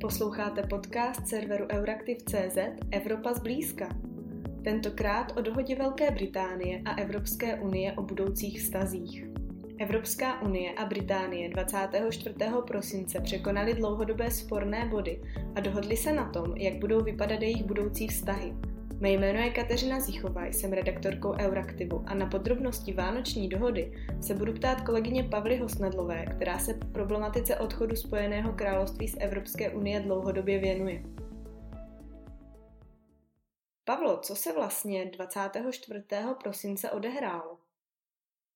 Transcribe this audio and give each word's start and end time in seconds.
Posloucháte 0.00 0.62
podcast 0.62 1.28
serveru 1.28 1.66
Euraktiv.cz 1.72 2.58
Evropa 2.90 3.32
zblízka. 3.32 3.88
Tentokrát 4.64 5.36
o 5.36 5.40
dohodě 5.40 5.76
Velké 5.76 6.10
Británie 6.10 6.82
a 6.84 6.94
Evropské 6.94 7.60
unie 7.60 7.92
o 7.92 8.02
budoucích 8.02 8.60
vztazích. 8.60 9.24
Evropská 9.78 10.42
unie 10.42 10.72
a 10.72 10.84
Británie 10.84 11.48
24. 11.48 12.34
prosince 12.66 13.20
překonali 13.20 13.74
dlouhodobé 13.74 14.30
sporné 14.30 14.88
body 14.90 15.20
a 15.54 15.60
dohodli 15.60 15.96
se 15.96 16.12
na 16.12 16.30
tom, 16.30 16.56
jak 16.56 16.74
budou 16.74 17.04
vypadat 17.04 17.42
jejich 17.42 17.64
budoucí 17.64 18.08
vztahy– 18.08 18.54
Mé 19.00 19.10
jméno 19.10 19.40
je 19.40 19.50
Kateřina 19.50 20.00
Zichová, 20.00 20.46
jsem 20.46 20.72
redaktorkou 20.72 21.32
Euraktivu 21.32 22.04
a 22.06 22.14
na 22.14 22.26
podrobnosti 22.26 22.92
Vánoční 22.92 23.48
dohody 23.48 23.92
se 24.22 24.34
budu 24.34 24.52
ptát 24.52 24.80
kolegyně 24.80 25.24
Pavly 25.24 25.56
Hosnadlové, 25.56 26.26
která 26.26 26.58
se 26.58 26.74
problematice 26.92 27.56
odchodu 27.56 27.96
Spojeného 27.96 28.52
království 28.52 29.08
z 29.08 29.16
Evropské 29.20 29.70
unie 29.70 30.00
dlouhodobě 30.00 30.58
věnuje. 30.58 31.02
Pavlo, 33.84 34.20
co 34.20 34.36
se 34.36 34.52
vlastně 34.52 35.04
24. 35.04 36.04
prosince 36.42 36.90
odehrálo? 36.90 37.58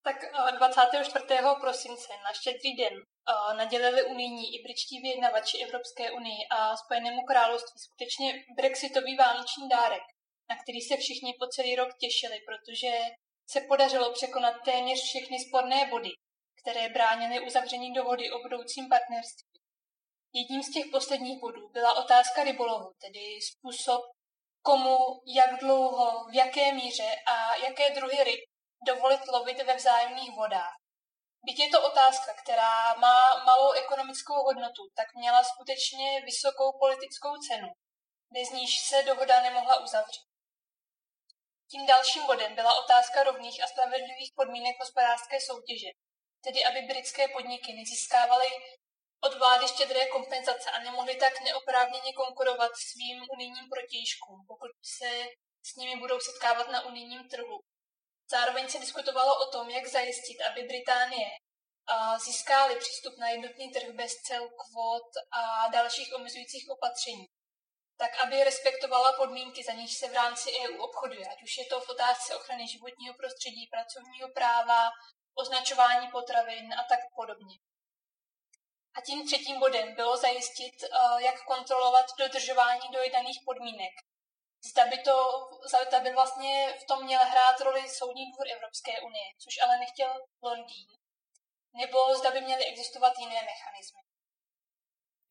Tak 0.02 0.16
24. 0.58 1.24
Eh, 1.30 1.60
prosince 1.60 2.12
na 2.24 2.32
štědrý 2.32 2.76
den 2.76 2.94
eh, 2.94 3.56
nadělili 3.56 4.02
unijní 4.02 4.54
i 4.54 4.62
britští 4.62 5.00
vyjednavači 5.00 5.58
Evropské 5.64 6.10
unii 6.10 6.38
a 6.50 6.76
Spojenému 6.76 7.22
království 7.22 7.80
skutečně 7.80 8.44
brexitový 8.56 9.16
vánoční 9.16 9.68
dárek 9.68 10.13
na 10.50 10.56
který 10.62 10.80
se 10.80 10.96
všichni 10.96 11.34
po 11.40 11.46
celý 11.46 11.76
rok 11.76 11.88
těšili, 12.00 12.40
protože 12.48 12.92
se 13.50 13.60
podařilo 13.60 14.12
překonat 14.12 14.54
téměř 14.64 14.98
všechny 15.02 15.38
sporné 15.38 15.86
body, 15.86 16.10
které 16.60 16.88
bránily 16.88 17.46
uzavření 17.46 17.92
dohody 17.92 18.30
o 18.30 18.38
budoucím 18.38 18.88
partnerství. 18.88 19.60
Jedním 20.32 20.62
z 20.62 20.72
těch 20.72 20.86
posledních 20.92 21.40
bodů 21.40 21.68
byla 21.68 22.04
otázka 22.04 22.44
rybolovu, 22.44 22.92
tedy 23.00 23.38
způsob, 23.48 24.02
komu, 24.62 24.98
jak 25.36 25.60
dlouho, 25.60 26.24
v 26.30 26.34
jaké 26.34 26.72
míře 26.72 27.10
a 27.26 27.56
jaké 27.56 27.90
druhy 27.90 28.24
ryb 28.24 28.40
dovolit 28.86 29.20
lovit 29.28 29.62
ve 29.62 29.74
vzájemných 29.76 30.30
vodách. 30.36 30.74
Byť 31.46 31.58
je 31.58 31.68
to 31.68 31.86
otázka, 31.86 32.34
která 32.42 32.94
má 32.94 33.44
malou 33.44 33.72
ekonomickou 33.72 34.34
hodnotu, 34.34 34.82
tak 34.96 35.06
měla 35.14 35.44
skutečně 35.44 36.20
vysokou 36.24 36.78
politickou 36.78 37.36
cenu, 37.48 37.68
bez 38.32 38.50
níž 38.50 38.70
se 38.88 39.02
dohoda 39.02 39.42
nemohla 39.42 39.80
uzavřít. 39.80 40.33
Tím 41.70 41.86
dalším 41.86 42.26
bodem 42.26 42.54
byla 42.54 42.84
otázka 42.84 43.22
rovných 43.22 43.62
a 43.62 43.66
spravedlivých 43.66 44.32
podmínek 44.36 44.76
hospodářské 44.80 45.40
soutěže, 45.40 45.90
tedy 46.44 46.64
aby 46.64 46.80
britské 46.80 47.28
podniky 47.28 47.72
nezískávaly 47.72 48.48
od 49.20 49.38
vlády 49.38 49.68
štědré 49.68 50.06
kompenzace 50.06 50.70
a 50.70 50.78
nemohly 50.78 51.14
tak 51.16 51.40
neoprávněně 51.40 52.12
konkurovat 52.12 52.70
svým 52.76 53.18
unijním 53.34 53.68
protějškům, 53.68 54.44
pokud 54.48 54.70
se 54.98 55.10
s 55.68 55.76
nimi 55.76 56.00
budou 56.00 56.20
setkávat 56.20 56.68
na 56.68 56.86
unijním 56.86 57.28
trhu. 57.28 57.60
Zároveň 58.30 58.68
se 58.68 58.78
diskutovalo 58.78 59.32
o 59.44 59.50
tom, 59.50 59.70
jak 59.70 59.86
zajistit, 59.86 60.42
aby 60.42 60.62
Británie 60.62 61.30
získály 62.24 62.76
přístup 62.76 63.14
na 63.18 63.28
jednotný 63.28 63.72
trh 63.72 63.88
bez 63.90 64.12
cel, 64.12 64.48
kvót 64.48 65.10
a 65.32 65.68
dalších 65.68 66.14
omezujících 66.14 66.70
opatření 66.70 67.26
tak 67.96 68.10
aby 68.24 68.44
respektovala 68.44 69.12
podmínky, 69.12 69.62
za 69.62 69.72
níž 69.72 69.98
se 69.98 70.08
v 70.08 70.12
rámci 70.12 70.50
EU 70.60 70.82
obchoduje, 70.82 71.26
ať 71.28 71.42
už 71.42 71.58
je 71.58 71.66
to 71.66 71.80
v 71.80 71.88
otázce 71.88 72.36
ochrany 72.36 72.68
životního 72.68 73.14
prostředí, 73.14 73.66
pracovního 73.66 74.28
práva, 74.28 74.90
označování 75.34 76.08
potravin 76.10 76.74
a 76.74 76.82
tak 76.88 77.00
podobně. 77.16 77.56
A 78.96 79.00
tím 79.00 79.26
třetím 79.26 79.60
bodem 79.60 79.94
bylo 79.94 80.16
zajistit, 80.16 80.74
eh, 80.82 80.88
jak 81.22 81.44
kontrolovat 81.44 82.06
dodržování 82.18 82.88
dojedaných 82.92 83.38
podmínek. 83.44 83.92
Zda 84.70 84.86
by, 84.86 84.98
to, 84.98 85.16
zda 85.88 86.00
by 86.00 86.10
vlastně 86.12 86.74
v 86.82 86.86
tom 86.86 87.04
měl 87.04 87.20
hrát 87.24 87.60
roli 87.60 87.88
Soudní 87.88 88.32
dvůr 88.32 88.48
Evropské 88.52 89.00
unie, 89.00 89.28
což 89.38 89.54
ale 89.64 89.78
nechtěl 89.78 90.12
Londýn. 90.42 90.88
Nebo 91.74 92.14
zda 92.14 92.30
by 92.30 92.40
měly 92.40 92.64
existovat 92.64 93.12
jiné 93.18 93.34
mechanismy. 93.34 94.13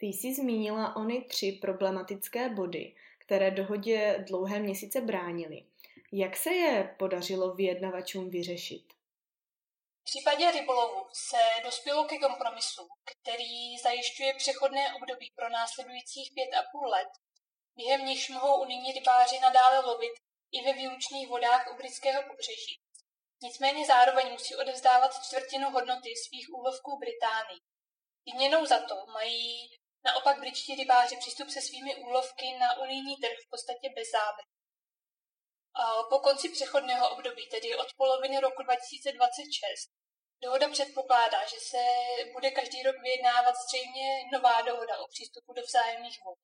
Ty 0.04 0.08
jsi 0.08 0.34
zmínila 0.34 0.96
ony 0.96 1.22
tři 1.22 1.52
problematické 1.52 2.50
body, 2.50 2.96
které 3.18 3.52
dohodě 3.52 4.26
dlouhé 4.28 4.60
měsíce 4.60 5.02
bránily. 5.02 5.66
Jak 6.12 6.38
se 6.38 6.54
je 6.54 6.96
podařilo 7.00 7.56
vyjednavačům 7.56 8.30
vyřešit? 8.30 8.94
V 10.02 10.04
případě 10.04 10.52
rybolovu 10.52 11.06
se 11.14 11.38
dospělo 11.64 12.04
ke 12.04 12.18
kompromisu, 12.18 12.88
který 13.04 13.78
zajišťuje 13.78 14.34
přechodné 14.34 14.94
období 14.94 15.32
pro 15.36 15.50
následujících 15.50 16.32
pět 16.34 16.58
a 16.60 16.64
půl 16.72 16.88
let, 16.88 17.10
během 17.76 18.06
nichž 18.06 18.30
mohou 18.30 18.62
unijní 18.62 18.92
rybáři 18.92 19.40
nadále 19.40 19.80
lovit 19.86 20.14
i 20.52 20.64
ve 20.66 20.74
výlučných 20.74 21.28
vodách 21.28 21.68
u 21.74 21.78
britského 21.78 22.24
pobřeží. 22.24 22.80
Nicméně 23.44 23.86
zároveň 23.86 24.32
musí 24.32 24.56
odevzdávat 24.56 25.12
čtvrtinu 25.26 25.72
hodnoty 25.72 26.10
svých 26.16 26.48
úlovků 26.54 27.00
Británii. 27.00 27.60
Výměnou 28.26 28.66
za 28.66 28.80
to 28.80 28.96
mají 29.14 29.83
Naopak 30.06 30.40
britští 30.40 30.76
rybáři 30.76 31.18
přístup 31.18 31.50
se 31.50 31.62
svými 31.62 31.96
úlovky 31.96 32.58
na 32.60 32.78
unijní 32.78 33.18
trh 33.18 33.38
v 33.46 33.50
podstatě 33.50 33.90
bez 33.96 34.08
zábry. 34.12 34.46
Po 36.10 36.20
konci 36.20 36.50
přechodného 36.50 37.10
období, 37.10 37.48
tedy 37.50 37.76
od 37.76 37.88
poloviny 37.98 38.40
roku 38.40 38.64
2026, 38.64 39.90
dohoda 40.42 40.70
předpokládá, 40.70 41.40
že 41.46 41.60
se 41.70 41.82
bude 42.34 42.52
každý 42.52 42.84
rok 42.84 42.96
vyjednávat 43.02 43.56
zřejmě 43.56 44.08
nová 44.34 44.62
dohoda 44.62 44.98
o 45.00 45.08
přístupu 45.08 45.54
do 45.54 45.62
vzájemných 45.62 46.20
vod. 46.26 46.40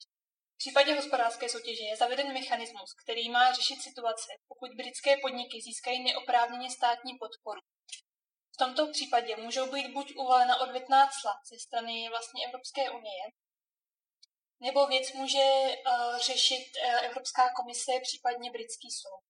V 0.56 0.58
případě 0.58 0.96
hospodářské 0.96 1.50
soutěže 1.50 1.84
je 1.84 1.98
zaveden 1.98 2.34
mechanismus, 2.34 2.94
který 3.04 3.30
má 3.30 3.54
řešit 3.54 3.82
situace, 3.82 4.32
pokud 4.48 4.72
britské 4.76 5.18
podniky 5.18 5.62
získají 5.62 6.04
neoprávněně 6.04 6.70
státní 6.72 7.14
podporu. 7.20 7.62
V 8.54 8.58
tomto 8.58 8.92
případě 8.92 9.36
můžou 9.36 9.72
být 9.72 9.94
buď 9.94 10.14
uvolena 10.16 10.62
odvetná 10.62 11.10
cla 11.22 11.34
ze 11.52 11.60
strany 11.60 12.10
vlastně 12.10 12.46
Evropské 12.46 12.92
unie, 12.92 13.24
nebo 14.60 14.88
věc 14.88 15.14
může 15.14 15.46
uh, 15.88 16.18
řešit 16.18 16.66
uh, 16.86 17.06
Evropská 17.06 17.50
komise, 17.56 17.92
případně 18.04 18.52
britský 18.52 18.92
soud. 18.92 19.30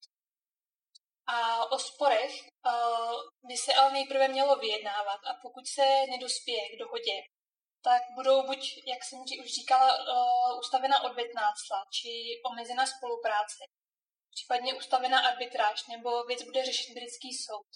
A 1.28 1.72
o 1.72 1.80
sporech 1.80 2.34
uh, 2.42 3.14
by 3.44 3.58
se 3.58 3.74
ale 3.74 3.92
nejprve 3.92 4.28
mělo 4.28 4.56
vyjednávat 4.56 5.20
a 5.30 5.34
pokud 5.42 5.68
se 5.68 5.86
nedospěje 6.10 6.70
k 6.70 6.80
dohodě, 6.80 7.22
tak 7.84 8.02
budou 8.16 8.48
buď, 8.48 8.60
jak 8.88 9.04
jsem 9.04 9.24
ti 9.24 9.40
už 9.40 9.54
říkala, 9.54 9.98
ustavena 10.60 11.04
odvětná 11.04 11.54
cla 11.68 11.86
či 11.94 12.10
omezena 12.46 12.86
spolupráce, 12.86 13.64
případně 14.32 14.74
ustavena 14.74 15.20
arbitráž 15.20 15.88
nebo 15.88 16.24
věc 16.24 16.44
bude 16.44 16.66
řešit 16.66 16.94
britský 16.94 17.34
soud. 17.34 17.68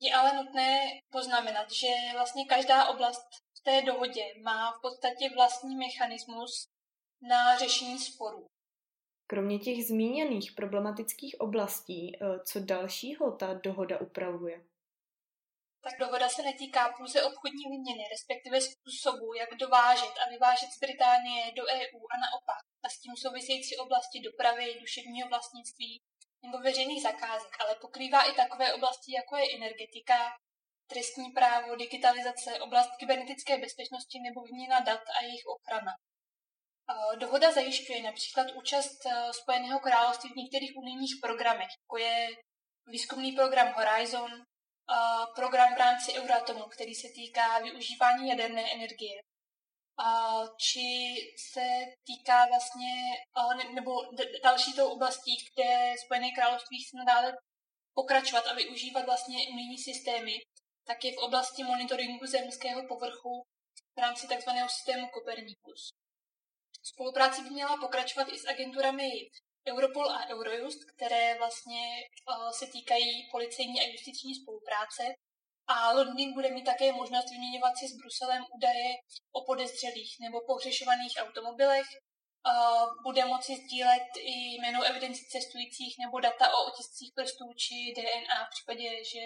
Je 0.00 0.14
ale 0.14 0.32
nutné 0.32 1.00
poznamenat, 1.10 1.70
že 1.70 1.88
vlastně 2.12 2.44
každá 2.44 2.88
oblast 2.88 3.28
té 3.62 3.82
dohodě 3.82 4.24
má 4.42 4.72
v 4.72 4.80
podstatě 4.82 5.30
vlastní 5.34 5.76
mechanismus 5.76 6.68
na 7.22 7.56
řešení 7.58 7.98
sporů. 7.98 8.46
Kromě 9.26 9.58
těch 9.58 9.86
zmíněných 9.86 10.52
problematických 10.52 11.40
oblastí, 11.40 12.16
eh, 12.16 12.18
co 12.44 12.60
dalšího 12.60 13.36
ta 13.36 13.54
dohoda 13.54 14.00
upravuje? 14.00 14.64
Tak 15.84 15.98
dohoda 15.98 16.28
se 16.28 16.42
netýká 16.42 16.92
pouze 16.98 17.22
obchodní 17.22 17.64
výměny, 17.72 18.04
respektive 18.14 18.60
způsobu, 18.60 19.34
jak 19.34 19.50
dovážet 19.54 20.14
a 20.22 20.30
vyvážet 20.30 20.70
z 20.76 20.78
Británie 20.80 21.52
do 21.56 21.62
EU 21.78 22.00
a 22.12 22.16
naopak, 22.24 22.62
a 22.84 22.88
s 22.88 23.00
tím 23.00 23.14
související 23.16 23.76
oblasti 23.76 24.20
dopravy, 24.20 24.76
duševního 24.80 25.28
vlastnictví 25.28 26.02
nebo 26.42 26.58
veřejných 26.58 27.02
zakázek, 27.02 27.52
ale 27.60 27.74
pokrývá 27.80 28.22
i 28.22 28.32
takové 28.32 28.74
oblasti, 28.74 29.12
jako 29.12 29.36
je 29.36 29.56
energetika, 29.56 30.18
trestní 30.92 31.30
právo, 31.30 31.76
digitalizace, 31.76 32.60
oblast 32.60 32.90
kybernetické 32.98 33.58
bezpečnosti 33.58 34.18
nebo 34.20 34.42
výměna 34.42 34.80
dat 34.80 35.00
a 35.00 35.24
jejich 35.24 35.46
ochrana. 35.46 35.92
Dohoda 37.18 37.52
zajišťuje 37.52 38.02
například 38.02 38.46
účast 38.50 39.06
e, 39.06 39.32
Spojeného 39.32 39.80
království 39.80 40.30
v 40.30 40.36
některých 40.36 40.76
unijních 40.76 41.14
programech, 41.22 41.68
jako 41.82 41.96
je 41.96 42.28
výzkumný 42.86 43.32
program 43.32 43.72
Horizon, 43.72 44.30
program 45.34 45.74
v 45.74 45.78
rámci 45.78 46.12
Euratomu, 46.12 46.64
který 46.64 46.94
se 46.94 47.08
týká 47.14 47.58
využívání 47.58 48.28
jaderné 48.28 48.72
energie, 48.72 49.22
či 50.56 51.14
se 51.52 51.66
týká 52.06 52.46
vlastně, 52.46 52.94
nebo 53.74 53.92
další 54.42 54.72
tou 54.72 54.88
oblastí, 54.88 55.36
kde 55.36 55.94
Spojené 56.04 56.30
království 56.30 56.84
chce 56.84 56.96
nadále 56.96 57.36
pokračovat 57.94 58.46
a 58.46 58.54
využívat 58.54 59.04
vlastně 59.04 59.48
unijní 59.52 59.78
systémy, 59.78 60.32
tak 60.84 61.04
je 61.04 61.12
v 61.12 61.22
oblasti 61.26 61.64
monitoringu 61.64 62.26
zemského 62.26 62.86
povrchu 62.88 63.42
v 63.96 63.98
rámci 63.98 64.26
tzv. 64.26 64.50
systému 64.68 65.06
Copernicus. 65.14 65.90
Spolupráce 66.82 67.42
by 67.42 67.50
měla 67.50 67.76
pokračovat 67.76 68.28
i 68.32 68.38
s 68.38 68.48
agenturami 68.48 69.10
Europol 69.68 70.10
a 70.10 70.28
Eurojust, 70.28 70.84
které 70.94 71.38
vlastně 71.38 71.82
uh, 72.02 72.50
se 72.50 72.66
týkají 72.66 73.28
policejní 73.30 73.80
a 73.80 73.86
justiční 73.92 74.34
spolupráce. 74.34 75.02
A 75.66 75.92
Londýn 75.92 76.32
bude 76.34 76.50
mít 76.50 76.64
také 76.64 76.92
možnost 76.92 77.30
vyměňovat 77.30 77.72
si 77.76 77.88
s 77.88 77.96
Bruselem 77.96 78.44
údaje 78.56 78.88
o 79.32 79.44
podezřelých 79.44 80.16
nebo 80.20 80.40
pohřešovaných 80.46 81.14
automobilech. 81.18 81.86
Bude 83.02 83.24
moci 83.24 83.52
sdílet 83.56 84.08
i 84.18 84.32
jméno 84.54 84.82
evidenci 84.82 85.24
cestujících 85.24 85.94
nebo 85.98 86.20
data 86.20 86.44
o 86.54 86.64
otiscích 86.66 87.12
prstů 87.14 87.44
či 87.56 87.94
DNA 87.96 88.38
v 88.46 88.50
případě, 88.54 88.88
že 89.12 89.24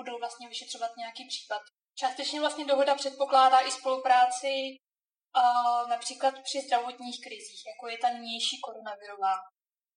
budou 0.00 0.18
vlastně 0.18 0.48
vyšetřovat 0.48 0.90
nějaký 1.02 1.22
případ. 1.32 1.62
Částečně 2.00 2.40
vlastně 2.40 2.64
dohoda 2.64 2.94
předpokládá 2.94 3.58
i 3.60 3.70
spolupráci 3.78 4.52
například 5.94 6.34
při 6.46 6.58
zdravotních 6.66 7.18
krizích, 7.26 7.62
jako 7.70 7.84
je 7.92 7.98
ta 7.98 8.08
nynější 8.16 8.56
koronavirová. 8.64 9.34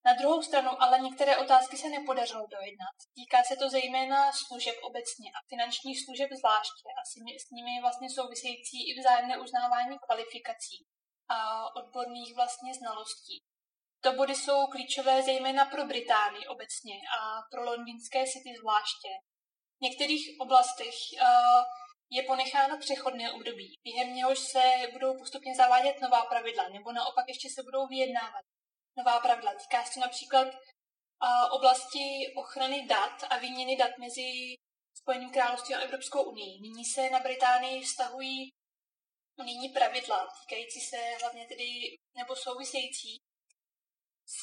Na 0.06 0.14
druhou 0.20 0.42
stranu 0.42 0.72
ale 0.84 0.96
některé 1.00 1.34
otázky 1.38 1.76
se 1.78 1.90
nepodařilo 1.90 2.46
dojednat. 2.56 2.96
Týká 3.18 3.40
se 3.44 3.56
to 3.62 3.70
zejména 3.70 4.20
služeb 4.44 4.76
obecně 4.90 5.28
a 5.38 5.40
finančních 5.52 6.00
služeb 6.06 6.30
zvláště 6.40 6.90
a 7.00 7.02
s 7.44 7.50
nimi 7.58 7.74
vlastně 7.82 8.08
související 8.18 8.78
i 8.90 9.00
vzájemné 9.00 9.36
uznávání 9.46 9.96
kvalifikací 10.06 10.78
a 11.36 11.38
odborných 11.80 12.36
vlastně 12.36 12.72
znalostí. 12.80 13.38
To 14.04 14.14
body 14.14 14.36
jsou 14.36 14.60
klíčové 14.74 15.24
zejména 15.24 15.66
pro 15.66 15.86
Británii 15.86 16.48
obecně 16.48 16.96
a 17.18 17.20
pro 17.52 17.62
londýnské 17.64 18.20
city 18.34 18.52
zvláště. 18.60 19.12
Některých 19.88 20.25
oblastech 20.39 20.95
uh, 21.13 21.63
je 22.09 22.24
ponecháno 22.24 22.77
přechodné 22.77 23.31
období, 23.31 23.75
během 23.83 24.15
něhož 24.15 24.39
se 24.39 24.63
budou 24.94 25.18
postupně 25.18 25.56
zavádět 25.56 26.01
nová 26.01 26.21
pravidla, 26.25 26.69
nebo 26.69 26.91
naopak 26.91 27.25
ještě 27.27 27.50
se 27.56 27.63
budou 27.63 27.88
vyjednávat 27.88 28.45
nová 28.97 29.19
pravidla. 29.19 29.53
Týká 29.53 29.85
se 29.85 30.00
například 30.00 30.47
uh, 30.47 31.56
oblasti 31.57 32.33
ochrany 32.35 32.88
dat 32.88 33.24
a 33.30 33.38
výměny 33.38 33.75
dat 33.75 33.91
mezi 33.97 34.56
Spojeným 35.01 35.31
královstvím 35.31 35.77
a 35.77 35.81
Evropskou 35.81 36.24
unii. 36.24 36.62
Nyní 36.62 36.85
se 36.85 37.09
na 37.09 37.19
Británii 37.19 37.81
vztahují 37.81 38.50
unijní 39.39 39.69
pravidla, 39.69 40.27
týkající 40.41 40.80
se 40.80 40.97
hlavně 41.21 41.47
tedy, 41.47 41.69
nebo 42.18 42.35
související 42.35 43.21
s 44.25 44.41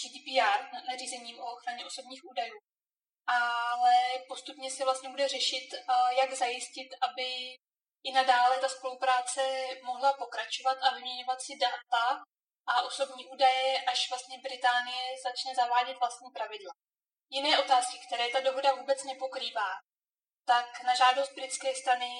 GDPR, 0.00 0.60
nařízením 0.90 1.40
o 1.40 1.52
ochraně 1.52 1.86
osobních 1.86 2.24
údajů. 2.30 2.58
Ale 3.28 3.94
postupně 4.28 4.70
se 4.70 4.84
vlastně 4.84 5.08
bude 5.08 5.28
řešit, 5.28 5.68
jak 6.18 6.32
zajistit, 6.32 6.88
aby 7.02 7.56
i 8.04 8.12
nadále 8.12 8.58
ta 8.58 8.68
spolupráce 8.68 9.42
mohla 9.82 10.12
pokračovat 10.12 10.78
a 10.82 10.94
vyměňovat 10.94 11.40
si 11.40 11.56
data 11.56 12.22
a 12.66 12.82
osobní 12.82 13.26
údaje, 13.26 13.84
až 13.84 14.10
vlastně 14.10 14.38
Británie 14.38 15.14
začne 15.22 15.54
zavádět 15.54 15.98
vlastní 15.98 16.30
pravidla. 16.30 16.72
Jiné 17.30 17.58
otázky, 17.58 17.98
které 18.06 18.28
ta 18.28 18.40
dohoda 18.40 18.74
vůbec 18.74 19.04
nepokrývá, 19.04 19.70
tak 20.44 20.82
na 20.82 20.94
žádost 20.94 21.32
britské 21.34 21.74
strany 21.74 22.10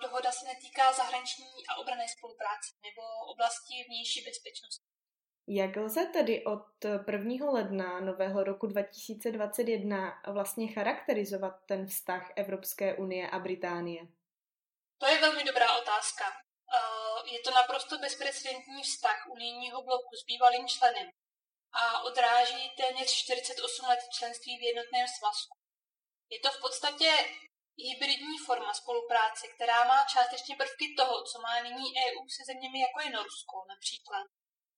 dohoda 0.00 0.32
se 0.32 0.44
netýká 0.44 0.92
zahraniční 0.92 1.66
a 1.68 1.76
obrané 1.76 2.06
spolupráce 2.08 2.70
nebo 2.82 3.02
oblasti 3.32 3.84
vnější 3.88 4.20
bezpečnosti. 4.24 4.84
Jak 5.50 5.76
lze 5.76 6.06
tedy 6.06 6.44
od 6.44 6.84
1. 6.84 7.50
ledna 7.50 8.00
nového 8.00 8.44
roku 8.44 8.66
2021 8.66 10.22
vlastně 10.32 10.66
charakterizovat 10.72 11.54
ten 11.66 11.86
vztah 11.86 12.32
Evropské 12.36 12.96
unie 12.96 13.30
a 13.30 13.38
Británie? 13.38 14.02
To 14.98 15.06
je 15.06 15.20
velmi 15.20 15.44
dobrá 15.44 15.78
otázka. 15.78 16.24
Je 17.32 17.40
to 17.40 17.50
naprosto 17.50 17.98
bezprecedentní 17.98 18.82
vztah 18.82 19.26
unijního 19.36 19.82
bloku 19.82 20.12
s 20.20 20.24
bývalým 20.30 20.68
členem 20.68 21.08
a 21.72 22.02
odráží 22.02 22.70
téměř 22.76 23.10
48 23.12 23.86
let 23.88 24.00
členství 24.18 24.58
v 24.58 24.62
jednotném 24.62 25.06
svazku. 25.18 25.54
Je 26.30 26.40
to 26.40 26.50
v 26.50 26.60
podstatě 26.60 27.10
hybridní 27.88 28.38
forma 28.46 28.74
spolupráce, 28.74 29.44
která 29.54 29.84
má 29.84 29.98
částečně 30.12 30.56
prvky 30.56 30.86
toho, 30.96 31.14
co 31.28 31.36
má 31.40 31.54
nyní 31.62 31.86
EU 32.04 32.20
se 32.36 32.42
zeměmi 32.50 32.78
jako 32.80 32.98
je 33.04 33.10
Norsko 33.10 33.56
například. 33.74 34.26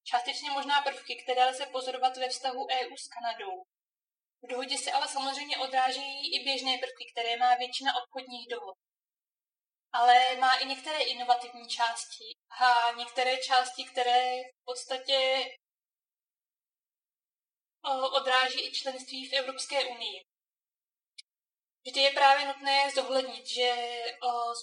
Částečně 0.04 0.50
možná 0.50 0.82
prvky, 0.82 1.22
které 1.22 1.44
lze 1.46 1.66
pozorovat 1.66 2.16
ve 2.16 2.28
vztahu 2.28 2.66
EU 2.70 2.96
s 2.96 3.08
Kanadou. 3.08 3.62
V 4.42 4.46
dohodě 4.50 4.78
se 4.78 4.92
ale 4.92 5.08
samozřejmě 5.08 5.58
odrážejí 5.58 6.34
i 6.34 6.44
běžné 6.44 6.78
prvky, 6.78 7.04
které 7.12 7.36
má 7.36 7.54
většina 7.54 7.92
obchodních 8.02 8.48
dohod. 8.50 8.76
Ale 9.92 10.36
má 10.36 10.54
i 10.58 10.66
některé 10.66 11.02
inovativní 11.02 11.68
části 11.68 12.24
a 12.60 12.92
některé 12.92 13.36
části, 13.38 13.84
které 13.84 14.36
v 14.60 14.64
podstatě 14.64 15.46
odráží 18.12 18.68
i 18.68 18.72
členství 18.72 19.28
v 19.28 19.32
Evropské 19.32 19.84
unii. 19.84 20.29
Vždy 21.86 22.00
je 22.00 22.10
právě 22.10 22.46
nutné 22.46 22.90
zohlednit, 22.94 23.46
že 23.46 23.68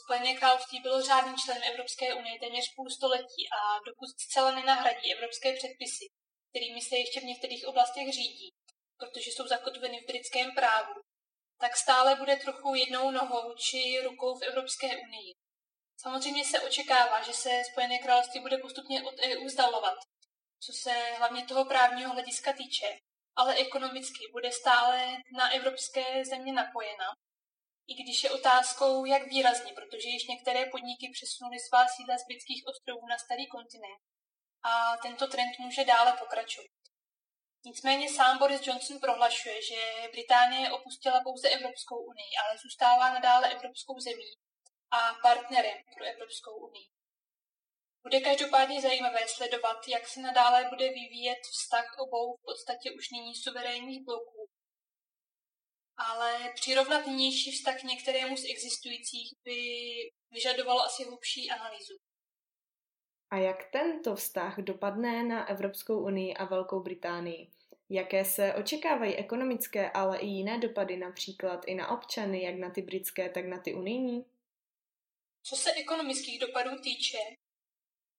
Spojené 0.03 0.33
království 0.35 0.79
bylo 0.79 1.01
řádným 1.01 1.35
členem 1.37 1.63
Evropské 1.63 2.13
unie 2.13 2.39
téměř 2.39 2.65
půl 2.75 2.89
století 2.89 3.41
a 3.57 3.79
dokud 3.85 4.09
zcela 4.19 4.51
nenahradí 4.51 5.13
evropské 5.13 5.53
předpisy, 5.53 6.05
kterými 6.49 6.81
se 6.81 6.95
ještě 6.95 7.19
v 7.19 7.29
některých 7.31 7.67
oblastech 7.67 8.13
řídí, 8.13 8.49
protože 8.97 9.31
jsou 9.31 9.47
zakotveny 9.47 10.01
v 10.01 10.07
britském 10.07 10.51
právu, 10.55 10.93
tak 11.59 11.77
stále 11.77 12.15
bude 12.15 12.35
trochu 12.35 12.75
jednou 12.75 13.11
nohou 13.11 13.55
či 13.55 14.01
rukou 14.01 14.39
v 14.39 14.43
Evropské 14.43 14.87
unii. 14.87 15.33
Samozřejmě 16.01 16.45
se 16.45 16.59
očekává, 16.61 17.23
že 17.23 17.33
se 17.33 17.61
Spojené 17.71 17.99
království 17.99 18.39
bude 18.41 18.57
postupně 18.57 19.03
od 19.03 19.15
EU 19.19 19.45
vzdalovat, 19.45 19.97
co 20.59 20.73
se 20.73 20.91
hlavně 21.17 21.45
toho 21.45 21.65
právního 21.65 22.11
hlediska 22.11 22.53
týče, 22.53 22.97
ale 23.39 23.55
ekonomicky 23.55 24.23
bude 24.31 24.51
stále 24.51 25.17
na 25.37 25.49
evropské 25.49 26.25
země 26.25 26.53
napojena. 26.53 27.09
I 27.87 27.93
když 28.03 28.23
je 28.23 28.31
otázkou, 28.31 29.05
jak 29.05 29.23
výrazně, 29.27 29.71
protože 29.73 30.09
již 30.09 30.27
některé 30.27 30.65
podniky 30.65 31.09
přesunuly 31.13 31.59
svá 31.59 31.87
sídla 31.87 32.17
z 32.17 32.27
britských 32.27 32.63
ostrovů 32.71 33.07
na 33.07 33.17
starý 33.17 33.47
kontinent 33.47 34.01
a 34.63 34.97
tento 35.03 35.27
trend 35.27 35.53
může 35.59 35.85
dále 35.85 36.11
pokračovat. 36.19 36.77
Nicméně 37.65 38.09
sám 38.09 38.37
Boris 38.37 38.67
Johnson 38.67 38.99
prohlašuje, 38.99 39.61
že 39.61 40.09
Británie 40.11 40.71
opustila 40.71 41.19
pouze 41.23 41.49
Evropskou 41.49 41.97
unii, 42.11 42.31
ale 42.43 42.57
zůstává 42.57 43.13
nadále 43.13 43.51
evropskou 43.51 43.99
zemí 43.99 44.31
a 44.91 45.13
partnerem 45.21 45.77
pro 45.97 46.05
Evropskou 46.05 46.55
unii. 46.67 46.96
Bude 48.03 48.19
každopádně 48.19 48.81
zajímavé 48.81 49.19
sledovat, 49.27 49.87
jak 49.87 50.07
se 50.07 50.21
nadále 50.21 50.69
bude 50.69 50.89
vyvíjet 50.89 51.39
vztah 51.51 51.95
obou 51.97 52.35
v 52.35 52.41
podstatě 52.45 52.91
už 52.91 53.09
nyní 53.11 53.35
suverénních 53.35 54.05
bloků. 54.05 54.49
Ale 55.97 56.53
přirovnat 56.55 57.07
nynější 57.07 57.51
vztah 57.51 57.83
některému 57.83 58.37
z 58.37 58.45
existujících 58.49 59.33
by 59.43 59.59
vyžadovalo 60.31 60.81
asi 60.81 61.03
hlubší 61.03 61.49
analýzu. 61.49 61.97
A 63.29 63.37
jak 63.37 63.71
tento 63.71 64.15
vztah 64.15 64.59
dopadne 64.59 65.23
na 65.23 65.49
Evropskou 65.49 66.05
unii 66.05 66.33
a 66.33 66.45
Velkou 66.45 66.79
Británii? 66.79 67.51
Jaké 67.89 68.25
se 68.25 68.53
očekávají 68.53 69.15
ekonomické, 69.15 69.91
ale 69.91 70.19
i 70.19 70.25
jiné 70.25 70.59
dopady, 70.59 70.97
například 70.97 71.65
i 71.67 71.75
na 71.75 71.87
občany, 71.91 72.43
jak 72.43 72.55
na 72.55 72.69
ty 72.69 72.81
britské, 72.81 73.29
tak 73.29 73.45
na 73.45 73.59
ty 73.59 73.73
unijní? 73.73 74.25
Co 75.43 75.55
se 75.55 75.73
ekonomických 75.73 76.39
dopadů 76.39 76.69
týče, 76.83 77.17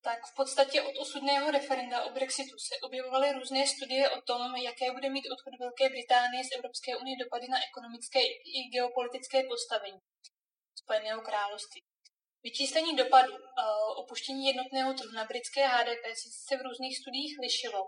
tak 0.09 0.21
v 0.33 0.35
podstatě 0.41 0.83
od 0.83 0.95
osudného 1.05 1.51
referenda 1.51 2.05
o 2.05 2.11
Brexitu 2.11 2.57
se 2.69 2.75
objevovaly 2.87 3.33
různé 3.33 3.67
studie 3.67 4.11
o 4.11 4.21
tom, 4.31 4.57
jaké 4.57 4.87
bude 4.93 5.09
mít 5.11 5.31
odchod 5.35 5.55
Velké 5.61 5.89
Británie 5.89 6.45
z 6.45 6.57
Evropské 6.57 6.97
unie 6.97 7.17
dopady 7.23 7.47
na 7.49 7.59
ekonomické 7.69 8.21
i 8.59 8.59
geopolitické 8.75 9.39
postavení 9.53 10.01
Spojeného 10.83 11.21
království. 11.21 11.81
Vyčíslení 12.43 12.97
dopadu 12.97 13.33
opuštění 14.03 14.47
jednotného 14.47 14.95
trhu 14.95 15.13
na 15.13 15.25
britské 15.25 15.67
HDP 15.67 16.05
se 16.47 16.57
v 16.57 16.65
různých 16.67 16.99
studiích 16.99 17.35
lišilo. 17.45 17.83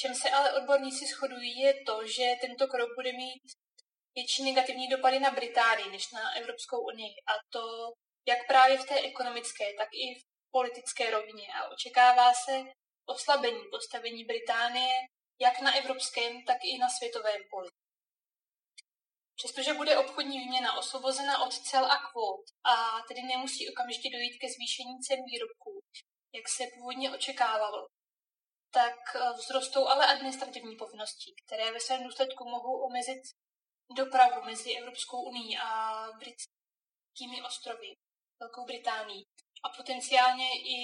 Čem 0.00 0.14
se 0.14 0.30
ale 0.30 0.52
odborníci 0.58 1.04
shodují 1.06 1.60
je 1.60 1.74
to, 1.86 2.06
že 2.06 2.26
tento 2.40 2.66
krok 2.66 2.90
bude 2.98 3.12
mít 3.12 3.42
větší 4.14 4.42
negativní 4.44 4.88
dopady 4.88 5.18
na 5.20 5.30
Británii 5.30 5.90
než 5.90 6.10
na 6.12 6.36
Evropskou 6.40 6.80
unii. 6.92 7.14
A 7.30 7.32
to 7.52 7.62
jak 8.28 8.46
právě 8.46 8.78
v 8.78 8.88
té 8.90 9.00
ekonomické, 9.00 9.64
tak 9.78 9.88
i 9.92 10.20
v 10.20 10.27
politické 10.50 11.10
rovině 11.10 11.46
a 11.54 11.68
očekává 11.68 12.34
se 12.34 12.64
oslabení 13.06 13.62
postavení 13.70 14.24
Británie 14.24 14.94
jak 15.40 15.60
na 15.60 15.76
evropském, 15.76 16.44
tak 16.44 16.56
i 16.62 16.78
na 16.78 16.88
světovém 16.88 17.40
poli. 17.50 17.68
Přestože 19.36 19.74
bude 19.74 19.98
obchodní 19.98 20.38
výměna 20.38 20.78
osvobozena 20.78 21.42
od 21.46 21.54
cel 21.58 21.84
a 21.92 21.96
kvót 21.96 22.44
a 22.64 23.02
tedy 23.08 23.22
nemusí 23.22 23.70
okamžitě 23.70 24.08
dojít 24.12 24.38
ke 24.38 24.48
zvýšení 24.48 24.98
cen 25.06 25.18
výrobků, 25.24 25.80
jak 26.34 26.48
se 26.48 26.64
původně 26.74 27.10
očekávalo, 27.14 27.86
tak 28.70 28.98
eh, 29.14 29.32
vzrostou 29.38 29.86
ale 29.86 30.06
administrativní 30.06 30.76
povinnosti, 30.76 31.34
které 31.46 31.72
ve 31.72 31.80
svém 31.80 32.04
důsledku 32.04 32.44
mohou 32.44 32.86
omezit 32.86 33.22
dopravu 33.96 34.42
mezi 34.44 34.74
Evropskou 34.74 35.22
unii 35.22 35.58
a 35.58 36.02
britskými 36.18 37.42
ostrovy, 37.46 37.94
Velkou 38.40 38.64
Británií 38.64 39.24
a 39.64 39.68
potenciálně 39.76 40.48
i 40.74 40.78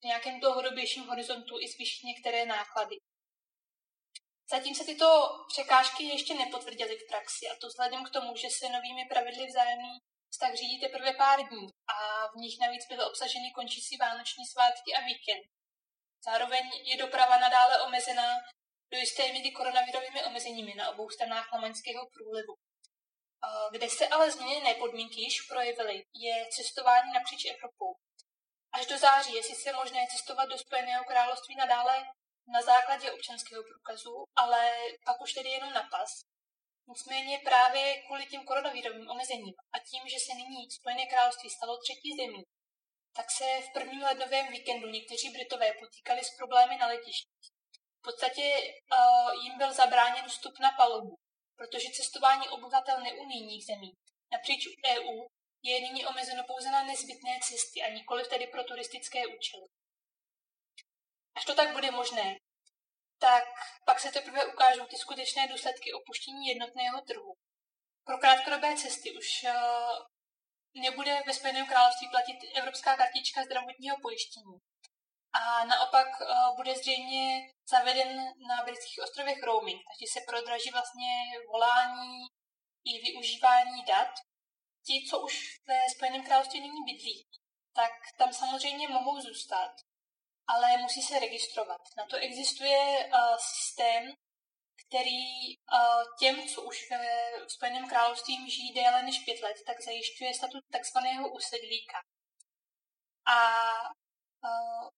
v 0.00 0.04
nějakém 0.04 0.40
dlouhodobějším 0.40 1.04
horizontu 1.06 1.54
i 1.60 1.68
zvýšit 1.68 2.06
některé 2.06 2.46
náklady. 2.46 2.96
Zatím 4.50 4.74
se 4.74 4.84
tyto 4.84 5.08
překážky 5.48 6.04
ještě 6.04 6.34
nepotvrdily 6.34 6.96
v 6.98 7.08
praxi 7.08 7.48
a 7.48 7.56
to 7.60 7.66
vzhledem 7.66 8.04
k 8.04 8.10
tomu, 8.10 8.36
že 8.36 8.48
se 8.50 8.68
novými 8.68 9.04
pravidly 9.08 9.46
vzájemný 9.46 9.98
vztah 10.30 10.54
řídí 10.54 10.80
teprve 10.80 11.12
pár 11.12 11.48
dní 11.48 11.66
a 11.94 11.96
v 12.32 12.36
nich 12.36 12.56
navíc 12.60 12.86
byly 12.88 13.04
obsaženy 13.04 13.50
končící 13.54 13.96
vánoční 13.96 14.44
svátky 14.46 14.94
a 14.94 15.00
víkend. 15.00 15.44
Zároveň 16.24 16.70
je 16.84 16.96
doprava 16.96 17.38
nadále 17.38 17.82
omezená 17.82 18.28
do 18.92 18.98
jisté 18.98 19.32
míry 19.32 19.50
koronavirovými 19.50 20.24
omezeními 20.24 20.74
na 20.74 20.90
obou 20.90 21.10
stranách 21.10 21.52
Lamaňského 21.52 22.02
průlivu. 22.14 22.54
Kde 23.70 23.88
se 23.90 24.08
ale 24.08 24.30
změněné 24.30 24.74
podmínky 24.74 25.20
již 25.20 25.40
projevily, 25.40 26.04
je 26.14 26.46
cestování 26.56 27.12
napříč 27.12 27.44
Evropou. 27.44 27.94
Až 28.72 28.86
do 28.86 28.98
září 28.98 29.34
je 29.34 29.42
sice 29.42 29.72
možné 29.72 30.06
cestovat 30.10 30.48
do 30.48 30.58
Spojeného 30.58 31.04
království 31.04 31.56
nadále 31.56 32.04
na 32.54 32.62
základě 32.62 33.12
občanského 33.12 33.62
průkazu, 33.62 34.24
ale 34.36 34.72
pak 35.04 35.20
už 35.20 35.32
tedy 35.32 35.48
jenom 35.48 35.72
na 35.72 35.82
pas. 35.90 36.10
Nicméně 36.88 37.38
právě 37.38 38.02
kvůli 38.02 38.26
těm 38.26 38.44
koronavirovým 38.44 39.10
omezením 39.10 39.54
a 39.74 39.78
tím, 39.78 40.08
že 40.08 40.18
se 40.26 40.34
nyní 40.34 40.70
Spojené 40.70 41.06
království 41.06 41.50
stalo 41.50 41.78
třetí 41.78 42.10
zemí, 42.20 42.42
tak 43.16 43.30
se 43.30 43.44
v 43.44 43.72
prvním 43.72 44.02
lednovém 44.02 44.46
víkendu 44.48 44.88
někteří 44.88 45.30
Britové 45.30 45.72
potýkali 45.72 46.20
s 46.24 46.36
problémy 46.36 46.76
na 46.76 46.86
letištích. 46.86 47.46
V 47.98 48.02
podstatě 48.02 48.42
uh, 48.42 49.44
jim 49.44 49.58
byl 49.58 49.72
zabráněn 49.74 50.28
vstup 50.28 50.54
na 50.60 50.70
palubu, 50.76 51.14
protože 51.56 51.90
cestování 51.90 52.48
obyvatel 52.48 53.00
neunijních 53.00 53.64
zemí 53.64 53.92
napříč 54.32 54.66
EU 54.92 55.28
je 55.62 55.80
nyní 55.80 56.06
omezeno 56.06 56.44
pouze 56.46 56.70
na 56.70 56.82
nezbytné 56.82 57.38
cesty 57.42 57.82
a 57.82 57.90
nikoli 57.90 58.24
tedy 58.24 58.46
pro 58.46 58.64
turistické 58.64 59.26
účely. 59.26 59.66
Až 61.36 61.44
to 61.44 61.54
tak 61.54 61.72
bude 61.72 61.90
možné, 61.90 62.38
tak 63.18 63.44
pak 63.86 64.00
se 64.00 64.12
teprve 64.12 64.46
ukážou 64.46 64.86
ty 64.86 64.96
skutečné 64.96 65.48
důsledky 65.48 65.92
opuštění 65.92 66.46
jednotného 66.46 67.00
trhu. 67.00 67.34
Pro 68.04 68.18
krátkodobé 68.18 68.76
cesty 68.76 69.18
už 69.18 69.44
uh, 69.44 70.06
nebude 70.82 71.22
ve 71.26 71.34
Spojeném 71.34 71.66
království 71.66 72.08
platit 72.10 72.38
evropská 72.58 72.96
kartička 72.96 73.44
zdravotního 73.44 73.96
pojištění. 74.02 74.56
A 75.32 75.64
naopak 75.64 76.06
uh, 76.20 76.56
bude 76.56 76.74
zřejmě 76.74 77.40
zaveden 77.68 78.16
na 78.48 78.64
britských 78.64 79.04
ostrovech 79.04 79.42
roaming, 79.42 79.82
takže 79.88 80.12
se 80.12 80.20
prodraží 80.28 80.70
vlastně 80.70 81.12
volání 81.52 82.26
i 82.84 83.00
využívání 83.00 83.84
dat. 83.84 84.14
Ti, 84.86 85.06
co 85.10 85.20
už 85.20 85.34
ve 85.68 85.90
Spojeném 85.94 86.24
království 86.24 86.60
nyní 86.60 86.84
bydlí, 86.86 87.26
tak 87.74 87.92
tam 88.18 88.32
samozřejmě 88.32 88.88
mohou 88.88 89.20
zůstat, 89.20 89.72
ale 90.46 90.76
musí 90.78 91.02
se 91.02 91.18
registrovat. 91.18 91.80
Na 91.96 92.06
to 92.06 92.16
existuje 92.16 93.06
uh, 93.06 93.36
systém, 93.36 94.12
který 94.86 95.56
uh, 95.56 96.02
těm, 96.18 96.48
co 96.48 96.62
už 96.62 96.90
ve 96.90 97.30
Spojeném 97.48 97.88
království 97.88 98.50
žijí 98.50 98.72
déle 98.74 99.02
než 99.02 99.18
pět 99.18 99.42
let, 99.42 99.56
tak 99.66 99.80
zajišťuje 99.80 100.34
statut 100.34 100.64
takzvaného 100.72 101.28
usedlíka. 101.28 101.98
A 103.26 103.38
uh, 104.44 104.88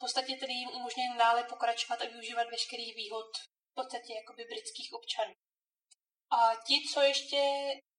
podstatě 0.00 0.36
tedy 0.36 0.52
jim 0.52 0.68
umožňuje 0.68 1.08
dále 1.18 1.44
pokračovat 1.44 2.02
a 2.02 2.08
využívat 2.08 2.50
veškerých 2.50 2.94
výhod 2.94 3.30
v 3.70 3.74
podstatě 3.74 4.14
jakoby 4.14 4.44
britských 4.44 4.92
občanů. 4.92 5.34
A 6.30 6.38
ti, 6.66 6.76
co 6.92 7.00
ještě 7.00 7.40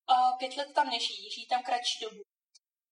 uh, 0.09 0.37
pět 0.39 0.57
let 0.57 0.73
tam 0.75 0.89
nežijí, 0.89 1.31
žijí 1.31 1.47
tam 1.47 1.63
kratší 1.63 1.99
dobu, 2.01 2.21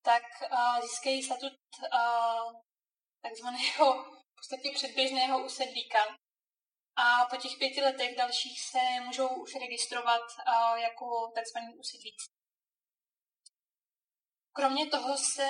tak 0.01 0.24
uh, 0.51 0.82
získají 0.82 1.24
statut 1.24 1.54
uh, 1.94 2.62
takzvaného 3.22 4.04
v 4.04 4.36
podstatě 4.36 4.72
předběžného 4.75 5.46
usedlíka. 5.46 6.00
A 6.96 7.25
po 7.30 7.36
těch 7.38 7.58
pěti 7.60 7.82
letech 7.82 8.16
dalších 8.18 8.62
se 8.62 8.80
můžou 9.06 9.28
už 9.28 9.56
registrovat 9.56 10.22
uh, 10.22 10.78
jako 10.78 11.32
takzvaný 11.36 11.75
usedlíci. 11.75 12.28
Kromě 14.54 14.88
toho 14.88 15.18
se 15.18 15.50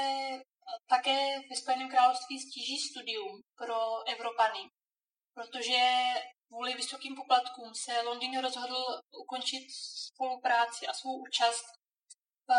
také 0.88 1.40
ve 1.50 1.56
Spojeném 1.56 1.90
království 1.90 2.40
stíží 2.40 2.78
studium 2.80 3.42
pro 3.58 4.08
Evropany, 4.08 4.70
protože 5.34 5.80
kvůli 6.48 6.74
vysokým 6.74 7.16
poplatkům 7.16 7.76
se 7.76 8.02
Londýn 8.02 8.40
rozhodl 8.40 9.02
ukončit 9.24 9.68
spolupráci 10.14 10.88
a 10.88 10.94
svou 10.94 11.22
účast 11.22 11.66
v 12.48 12.52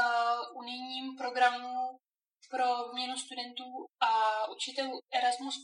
unijním 0.55 1.17
programu 1.17 1.99
pro 2.51 2.93
měnu 2.93 3.17
studentů 3.17 3.87
a 4.01 4.11
učitelů 4.49 5.01
Erasmus+. 5.13 5.57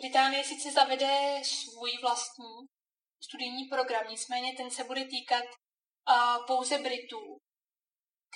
Británie 0.00 0.44
sice 0.44 0.72
zavede 0.72 1.42
svůj 1.44 1.98
vlastní 2.02 2.66
studijní 3.22 3.64
program, 3.64 4.08
nicméně 4.08 4.56
ten 4.56 4.70
se 4.70 4.84
bude 4.84 5.04
týkat 5.04 5.44
pouze 6.46 6.78
Britů, 6.78 7.38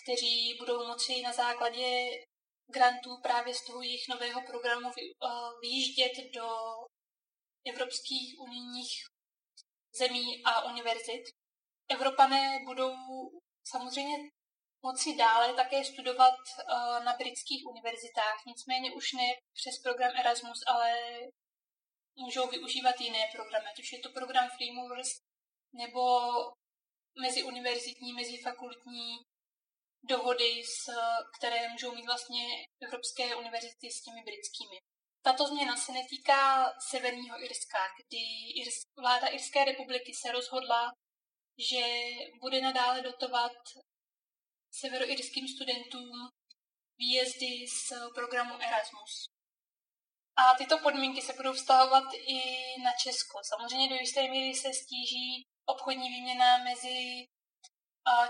kteří 0.05 0.57
budou 0.59 0.87
moci 0.87 1.23
na 1.23 1.33
základě 1.33 2.11
grantů 2.66 3.11
právě 3.23 3.54
z 3.54 3.64
toho 3.64 3.83
jejich 3.83 4.09
nového 4.09 4.42
programu 4.42 4.90
vyjíždět 5.61 6.12
do 6.35 6.49
evropských 7.66 8.40
unijních 8.40 8.92
zemí 9.99 10.42
a 10.44 10.64
univerzit. 10.64 11.23
Evropané 11.88 12.59
budou 12.64 12.94
samozřejmě 13.66 14.16
moci 14.83 15.16
dále 15.16 15.54
také 15.54 15.85
studovat 15.85 16.35
uh, 16.35 17.04
na 17.04 17.12
britských 17.16 17.66
univerzitách, 17.66 18.38
nicméně 18.47 18.92
už 18.92 19.12
ne 19.12 19.28
přes 19.54 19.78
program 19.83 20.12
Erasmus, 20.21 20.61
ale 20.66 20.92
můžou 22.16 22.49
využívat 22.49 23.00
jiné 23.00 23.23
programy, 23.33 23.66
už 23.78 23.92
je 23.92 23.99
to 24.00 24.09
program 24.12 24.49
Free 24.56 24.73
Movers 24.73 25.09
nebo 25.73 26.02
meziuniverzitní, 27.21 28.12
mezifakultní 28.12 29.18
dohody, 30.09 30.63
s, 30.65 30.91
které 31.39 31.69
můžou 31.69 31.95
mít 31.95 32.07
vlastně 32.07 32.45
evropské 32.83 33.37
univerzity 33.37 33.91
s 33.91 34.03
těmi 34.03 34.23
britskými. 34.23 34.77
Tato 35.23 35.47
změna 35.47 35.77
se 35.77 35.93
netýká 35.93 36.73
Severního 36.91 37.45
Irska, 37.45 37.79
kdy 37.99 38.25
vláda 38.97 39.27
Irské 39.27 39.65
republiky 39.65 40.13
se 40.15 40.33
rozhodla, 40.33 40.93
že 41.71 41.85
bude 42.41 42.61
nadále 42.61 43.03
dotovat 43.03 43.53
severoirským 44.71 45.49
studentům 45.49 46.13
výjezdy 46.99 47.67
z 47.69 47.93
programu 48.15 48.55
Erasmus. 48.55 49.27
A 50.37 50.55
tyto 50.59 50.79
podmínky 50.79 51.23
se 51.23 51.33
budou 51.33 51.53
vztahovat 51.53 52.05
i 52.15 52.39
na 52.83 52.91
Česko. 53.03 53.39
Samozřejmě 53.45 53.89
do 53.89 53.95
jisté 53.95 54.29
míry 54.29 54.55
se 54.55 54.69
stíží 54.75 55.47
obchodní 55.67 56.09
výměna 56.09 56.59
mezi 56.59 57.27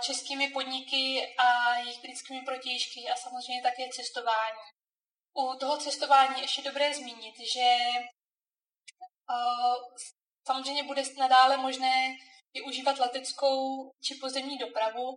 českými 0.01 0.49
podniky 0.49 1.35
a 1.39 1.77
jejich 1.77 2.03
britskými 2.03 2.41
protějšky 2.41 3.09
a 3.13 3.17
samozřejmě 3.17 3.63
také 3.63 3.89
cestování. 3.89 4.59
U 5.37 5.57
toho 5.61 5.77
cestování 5.77 6.41
ještě 6.41 6.63
dobré 6.63 6.95
zmínit, 6.95 7.35
že 7.53 7.77
samozřejmě 10.47 10.83
bude 10.83 11.03
nadále 11.19 11.57
možné 11.57 12.17
využívat 12.55 12.99
leteckou 12.99 13.91
či 14.05 14.15
pozemní 14.15 14.59
dopravu, 14.59 15.15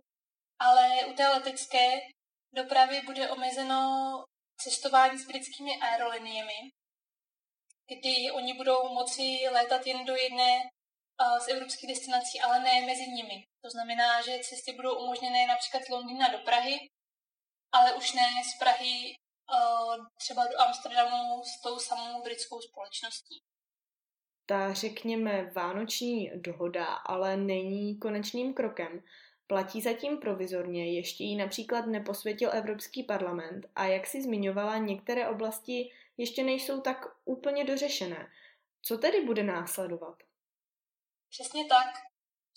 ale 0.58 1.06
u 1.06 1.12
té 1.12 1.28
letecké 1.28 2.00
dopravy 2.52 3.00
bude 3.00 3.30
omezeno 3.30 3.80
cestování 4.56 5.18
s 5.18 5.26
britskými 5.26 5.80
aeroliniemi, 5.80 6.70
kdy 7.86 8.30
oni 8.30 8.54
budou 8.54 8.94
moci 8.94 9.38
létat 9.52 9.86
jen 9.86 10.04
do 10.04 10.16
jedné 10.16 10.70
z 11.44 11.48
evropských 11.48 11.90
destinací, 11.90 12.40
ale 12.40 12.60
ne 12.60 12.86
mezi 12.86 13.10
nimi. 13.10 13.44
To 13.62 13.70
znamená, 13.70 14.22
že 14.22 14.38
cesty 14.42 14.72
budou 14.72 14.98
umožněné 15.04 15.46
například 15.46 15.82
z 15.82 15.88
Londýna 15.88 16.28
do 16.28 16.38
Prahy, 16.38 16.78
ale 17.72 17.94
už 17.94 18.12
ne 18.12 18.28
z 18.54 18.58
Prahy 18.58 19.14
třeba 20.18 20.46
do 20.46 20.60
Amsterdamu 20.60 21.42
s 21.44 21.62
tou 21.62 21.78
samou 21.78 22.22
britskou 22.22 22.60
společností. 22.60 23.42
Ta, 24.46 24.72
řekněme, 24.72 25.50
vánoční 25.54 26.30
dohoda 26.34 26.84
ale 26.84 27.36
není 27.36 27.98
konečným 27.98 28.54
krokem. 28.54 29.02
Platí 29.46 29.82
zatím 29.82 30.18
provizorně, 30.18 30.94
ještě 30.94 31.24
ji 31.24 31.36
například 31.36 31.86
neposvětil 31.86 32.50
Evropský 32.52 33.02
parlament 33.02 33.66
a 33.76 33.84
jak 33.84 34.06
si 34.06 34.22
zmiňovala, 34.22 34.78
některé 34.78 35.28
oblasti 35.28 35.90
ještě 36.16 36.44
nejsou 36.44 36.80
tak 36.80 37.06
úplně 37.24 37.64
dořešené. 37.64 38.30
Co 38.82 38.98
tedy 38.98 39.24
bude 39.24 39.42
následovat? 39.42 40.27
Přesně 41.30 41.64
tak. 41.64 41.86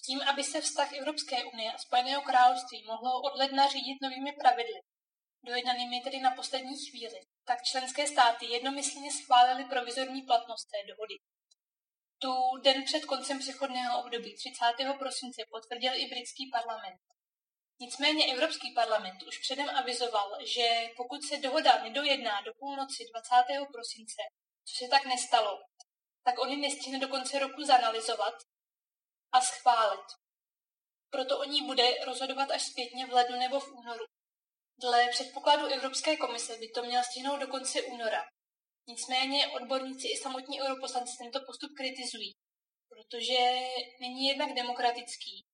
Tím, 0.05 0.21
aby 0.21 0.43
se 0.43 0.61
vztah 0.61 0.93
Evropské 0.93 1.43
unie 1.43 1.73
a 1.73 1.77
Spojeného 1.77 2.21
království 2.21 2.83
mohlo 2.83 3.21
od 3.21 3.35
ledna 3.35 3.67
řídit 3.67 3.97
novými 4.01 4.31
pravidly, 4.31 4.79
dojednanými 5.45 6.01
tedy 6.01 6.19
na 6.19 6.31
poslední 6.31 6.75
chvíli, 6.89 7.19
tak 7.45 7.63
členské 7.63 8.07
státy 8.07 8.45
jednomyslně 8.45 9.11
schválily 9.11 9.65
provizorní 9.65 10.21
platnost 10.21 10.65
té 10.65 10.87
dohody. 10.87 11.15
Tu 12.21 12.57
den 12.63 12.83
před 12.83 13.05
koncem 13.05 13.39
přechodného 13.39 14.03
období 14.03 14.35
30. 14.35 14.97
prosince 14.99 15.41
potvrdil 15.51 15.93
i 15.95 16.05
britský 16.05 16.49
parlament. 16.51 16.99
Nicméně 17.79 18.33
Evropský 18.33 18.73
parlament 18.75 19.23
už 19.23 19.37
předem 19.37 19.69
avizoval, 19.69 20.29
že 20.45 20.89
pokud 20.97 21.23
se 21.23 21.37
dohoda 21.37 21.83
nedojedná 21.83 22.41
do 22.41 22.51
půlnoci 22.59 23.03
20. 23.11 23.65
prosince, 23.73 24.21
co 24.65 24.85
se 24.85 24.89
tak 24.89 25.05
nestalo, 25.05 25.59
tak 26.23 26.39
oni 26.39 26.55
nestihne 26.57 26.99
do 26.99 27.07
konce 27.07 27.39
roku 27.39 27.63
zanalizovat 27.65 28.33
a 29.31 29.41
schválit. 29.41 30.05
Proto 31.09 31.39
o 31.39 31.43
ní 31.43 31.65
bude 31.65 32.05
rozhodovat 32.05 32.51
až 32.51 32.63
zpětně 32.63 33.05
v 33.05 33.13
lednu 33.13 33.39
nebo 33.39 33.59
v 33.59 33.71
únoru. 33.71 34.05
Dle 34.81 35.07
předpokladu 35.09 35.65
Evropské 35.65 36.17
komise 36.17 36.57
by 36.57 36.69
to 36.69 36.83
měl 36.83 37.03
stihnout 37.03 37.39
do 37.39 37.47
konce 37.47 37.81
února. 37.81 38.23
Nicméně 38.87 39.47
odborníci 39.47 40.07
i 40.07 40.17
samotní 40.17 40.61
europoslanci 40.61 41.17
tento 41.17 41.39
postup 41.45 41.71
kritizují, 41.77 42.33
protože 42.89 43.39
není 43.99 44.27
jednak 44.27 44.53
demokratický 44.53 45.45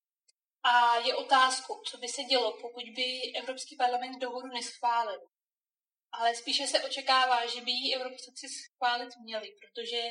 a 0.62 0.96
je 0.96 1.14
otázkou, 1.16 1.82
co 1.82 1.98
by 1.98 2.08
se 2.08 2.22
dělo, 2.22 2.58
pokud 2.60 2.84
by 2.96 3.32
Evropský 3.36 3.76
parlament 3.76 4.18
dohodu 4.18 4.48
neschválil. 4.48 5.20
Ale 6.12 6.34
spíše 6.34 6.66
se 6.66 6.82
očekává, 6.82 7.46
že 7.46 7.60
by 7.60 7.70
ji 7.70 7.96
europoslanci 7.96 8.46
schválit 8.48 9.08
měli, 9.24 9.48
protože 9.60 10.02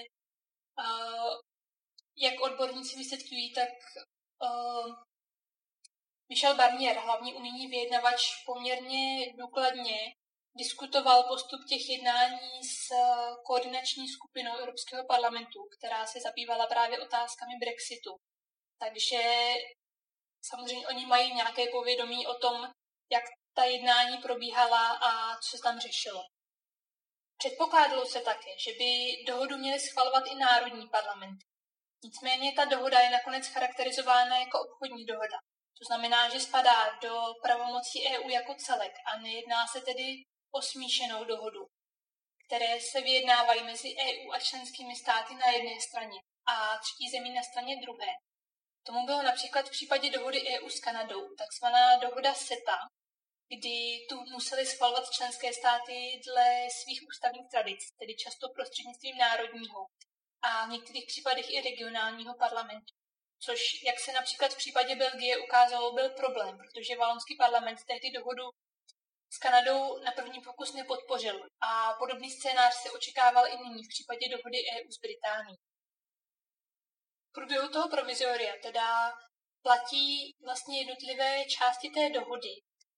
uh, 0.80 1.36
jak 2.18 2.42
odborníci 2.42 2.98
vysvětlují, 2.98 3.54
tak 3.54 3.70
uh, 4.42 4.96
Michel 6.30 6.56
Barnier, 6.56 6.98
hlavní 6.98 7.34
unijní 7.34 7.68
vyjednavač, 7.68 8.22
poměrně 8.46 9.34
důkladně 9.38 10.14
diskutoval 10.58 11.24
postup 11.24 11.62
těch 11.70 11.90
jednání 11.90 12.64
s 12.64 12.90
koordinační 13.46 14.10
skupinou 14.10 14.58
Evropského 14.58 15.06
parlamentu, 15.06 15.60
která 15.78 16.06
se 16.06 16.20
zabývala 16.20 16.68
právě 16.68 17.00
otázkami 17.00 17.54
Brexitu. 17.60 18.18
Takže 18.80 19.54
samozřejmě 20.42 20.88
oni 20.88 21.06
mají 21.06 21.34
nějaké 21.34 21.66
povědomí 21.72 22.28
o 22.28 22.34
tom, 22.34 22.68
jak 23.12 23.24
ta 23.54 23.64
jednání 23.64 24.18
probíhala 24.18 24.92
a 24.92 25.38
co 25.38 25.58
se 25.58 25.64
tam 25.64 25.80
řešilo. 25.80 26.24
Předpokládalo 27.38 28.06
se 28.06 28.22
také, 28.22 28.50
že 28.60 28.72
by 28.72 29.24
dohodu 29.28 29.58
měly 29.58 29.80
schvalovat 29.80 30.24
i 30.28 30.36
národní 30.36 30.90
parlamenty. 30.90 31.46
Nicméně 32.04 32.54
ta 32.54 32.66
dohoda 32.66 33.00
je 33.00 33.10
nakonec 33.10 33.48
charakterizována 33.48 34.38
jako 34.38 34.58
obchodní 34.62 35.06
dohoda. 35.06 35.38
To 35.80 35.86
znamená, 35.86 36.30
že 36.30 36.40
spadá 36.40 37.00
do 37.02 37.22
pravomocí 37.44 38.08
EU 38.08 38.30
jako 38.30 38.56
celek 38.56 38.94
a 39.14 39.20
nejedná 39.20 39.68
se 39.68 39.82
tedy 39.82 40.24
o 40.52 40.62
smíšenou 40.62 41.24
dohodu, 41.24 41.68
které 42.48 42.80
se 42.92 43.02
vyjednávají 43.02 43.64
mezi 43.64 43.96
EU 44.08 44.32
a 44.32 44.40
členskými 44.40 44.96
státy 44.96 45.36
na 45.36 45.48
jedné 45.52 45.82
straně 45.82 46.20
a 46.48 46.78
třetí 46.78 47.10
zemí 47.10 47.34
na 47.34 47.44
straně 47.44 47.76
druhé. 47.82 48.12
Tomu 48.84 49.06
bylo 49.06 49.22
například 49.22 49.66
v 49.68 49.72
případě 49.72 50.10
dohody 50.10 50.40
EU 50.50 50.70
s 50.70 50.80
Kanadou, 50.80 51.36
takzvaná 51.36 51.98
dohoda 51.98 52.34
SETA, 52.34 52.78
kdy 53.48 54.06
tu 54.10 54.16
museli 54.32 54.66
schvalovat 54.66 55.12
členské 55.12 55.54
státy 55.54 56.22
dle 56.28 56.68
svých 56.82 57.02
ústavních 57.10 57.50
tradic, 57.52 57.82
tedy 58.00 58.16
často 58.16 58.50
prostřednictvím 58.50 59.18
národního 59.18 59.80
a 60.42 60.66
v 60.66 60.70
některých 60.70 61.06
případech 61.08 61.50
i 61.50 61.62
regionálního 61.62 62.34
parlamentu. 62.34 62.94
Což, 63.40 63.84
jak 63.84 64.00
se 64.00 64.12
například 64.12 64.54
v 64.54 64.58
případě 64.58 64.96
Belgie 64.96 65.38
ukázalo, 65.38 65.94
byl 65.94 66.10
problém, 66.10 66.58
protože 66.58 66.96
valonský 66.98 67.36
parlament 67.36 67.80
tehdy 67.88 68.12
dohodu 68.12 68.44
s 69.30 69.38
Kanadou 69.38 70.04
na 70.04 70.12
první 70.12 70.42
pokus 70.42 70.74
nepodpořil 70.74 71.48
a 71.70 71.94
podobný 71.94 72.32
scénář 72.32 72.74
se 72.74 72.92
očekával 72.92 73.48
i 73.48 73.58
nyní 73.58 73.84
v 73.84 73.90
případě 73.90 74.30
dohody 74.30 74.58
EU 74.74 74.92
s 74.92 75.00
Británií. 75.00 75.58
V 77.30 77.34
průběhu 77.34 77.70
toho 77.70 77.90
provizoria 77.90 78.54
teda 78.62 79.14
platí 79.62 80.36
vlastně 80.44 80.80
jednotlivé 80.80 81.46
části 81.46 81.90
té 81.90 82.10
dohody, 82.10 82.54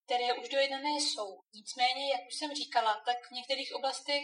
které 0.05 0.33
už 0.33 0.49
dojednané 0.49 0.89
jsou. 0.89 1.39
Nicméně, 1.53 2.11
jak 2.11 2.21
už 2.27 2.35
jsem 2.35 2.55
říkala, 2.55 3.01
tak 3.05 3.17
v 3.27 3.31
některých 3.31 3.75
oblastech 3.75 4.23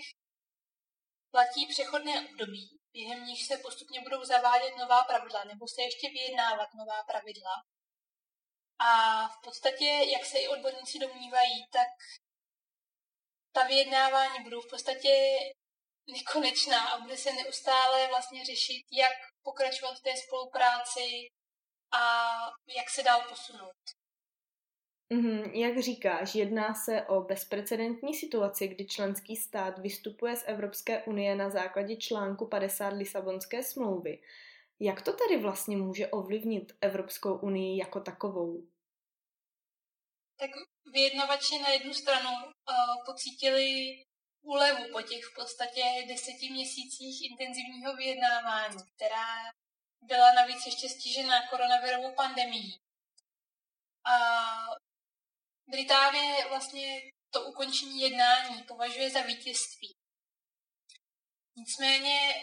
platí 1.31 1.67
přechodné 1.67 2.29
období, 2.29 2.74
během 2.95 3.25
nich 3.25 3.47
se 3.47 3.57
postupně 3.57 4.01
budou 4.01 4.23
zavádět 4.23 4.75
nová 4.77 5.03
pravidla 5.03 5.43
nebo 5.43 5.67
se 5.67 5.81
ještě 5.81 6.09
vyjednávat 6.09 6.69
nová 6.73 7.03
pravidla. 7.03 7.55
A 8.79 8.89
v 9.27 9.37
podstatě, 9.43 9.89
jak 10.13 10.25
se 10.25 10.37
i 10.39 10.47
odborníci 10.47 10.99
domnívají, 10.99 11.67
tak 11.71 11.91
ta 13.51 13.63
vyjednávání 13.63 14.43
budou 14.43 14.61
v 14.61 14.69
podstatě 14.69 15.13
nekonečná 16.07 16.87
a 16.89 16.99
bude 16.99 17.17
se 17.17 17.33
neustále 17.33 18.07
vlastně 18.07 18.45
řešit, 18.45 18.83
jak 18.91 19.17
pokračovat 19.43 19.95
v 19.97 20.03
té 20.03 20.13
spolupráci 20.17 21.07
a 21.91 22.01
jak 22.77 22.89
se 22.89 23.03
dál 23.03 23.21
posunout. 23.29 24.04
Mm-hmm, 25.13 25.51
jak 25.53 25.79
říkáš, 25.79 26.35
jedná 26.35 26.73
se 26.73 27.01
o 27.01 27.21
bezprecedentní 27.21 28.13
situaci, 28.13 28.67
kdy 28.67 28.85
členský 28.85 29.35
stát 29.35 29.79
vystupuje 29.79 30.35
z 30.35 30.43
Evropské 30.47 31.03
unie 31.03 31.35
na 31.35 31.49
základě 31.49 31.95
článku 31.95 32.47
50 32.47 32.87
Lisabonské 32.87 33.63
smlouvy. 33.63 34.21
Jak 34.79 35.01
to 35.01 35.13
tedy 35.13 35.41
vlastně 35.41 35.77
může 35.77 36.07
ovlivnit 36.07 36.73
Evropskou 36.81 37.37
unii 37.37 37.77
jako 37.77 37.99
takovou? 37.99 38.67
Tak 40.39 40.49
vyjednavači 40.93 41.59
na 41.59 41.69
jednu 41.69 41.93
stranu 41.93 42.29
uh, 42.29 43.05
pocítili 43.05 43.65
úlevu 44.41 44.83
po 44.91 45.01
těch 45.01 45.25
v 45.25 45.35
podstatě 45.35 45.83
deseti 46.07 46.49
měsících 46.49 47.31
intenzivního 47.31 47.95
vyjednávání, 47.95 48.77
která 48.95 49.27
byla 50.01 50.33
navíc 50.33 50.65
ještě 50.65 50.89
stižená 50.89 51.47
koronavirovou 51.49 52.15
pandemií. 52.15 52.79
A 54.05 54.15
Británie 55.67 56.47
vlastně 56.49 57.01
to 57.33 57.45
ukončení 57.45 58.01
jednání 58.01 58.63
považuje 58.63 59.09
za 59.09 59.21
vítězství. 59.21 59.93
Nicméně 61.57 62.33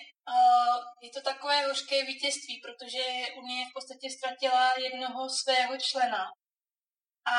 je 1.03 1.11
to 1.11 1.21
takové 1.23 1.67
hořké 1.67 2.05
vítězství, 2.05 2.61
protože 2.61 3.03
Unie 3.37 3.67
v 3.67 3.73
podstatě 3.73 4.11
ztratila 4.11 4.75
jednoho 4.79 5.31
svého 5.31 5.79
člena. 5.79 6.25
A 7.27 7.37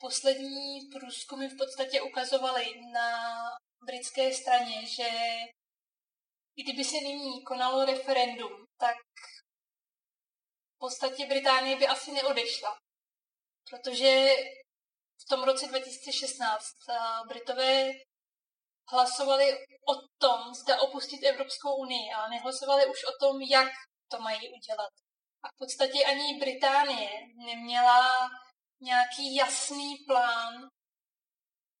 poslední 0.00 0.80
průzkumy 0.92 1.48
v 1.48 1.56
podstatě 1.56 2.02
ukazovaly 2.02 2.80
na 2.92 3.38
britské 3.84 4.34
straně, 4.34 4.86
že 4.86 5.08
kdyby 6.62 6.84
se 6.84 6.96
nyní 6.96 7.44
konalo 7.44 7.84
referendum, 7.84 8.64
tak 8.80 8.96
v 10.74 10.78
podstatě 10.78 11.26
Británie 11.26 11.76
by 11.76 11.86
asi 11.86 12.12
neodešla. 12.12 12.78
Protože 13.70 14.26
v 15.24 15.28
tom 15.28 15.42
roce 15.44 15.66
2016 15.66 16.64
Britové 17.28 17.90
hlasovali 18.92 19.52
o 19.88 19.94
tom, 20.18 20.54
zda 20.54 20.80
opustit 20.80 21.22
Evropskou 21.22 21.76
unii, 21.76 22.12
ale 22.12 22.30
nehlasovali 22.30 22.86
už 22.86 23.04
o 23.04 23.12
tom, 23.20 23.40
jak 23.40 23.72
to 24.10 24.18
mají 24.18 24.52
udělat. 24.52 24.90
A 25.42 25.48
v 25.48 25.56
podstatě 25.58 26.04
ani 26.04 26.38
Británie 26.38 27.10
neměla 27.46 28.30
nějaký 28.80 29.34
jasný 29.34 29.96
plán 30.06 30.68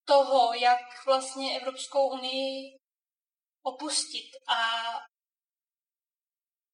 toho, 0.04 0.54
jak 0.54 0.80
vlastně 1.06 1.60
Evropskou 1.60 2.08
unii 2.08 2.78
opustit. 3.62 4.30
A 4.48 4.58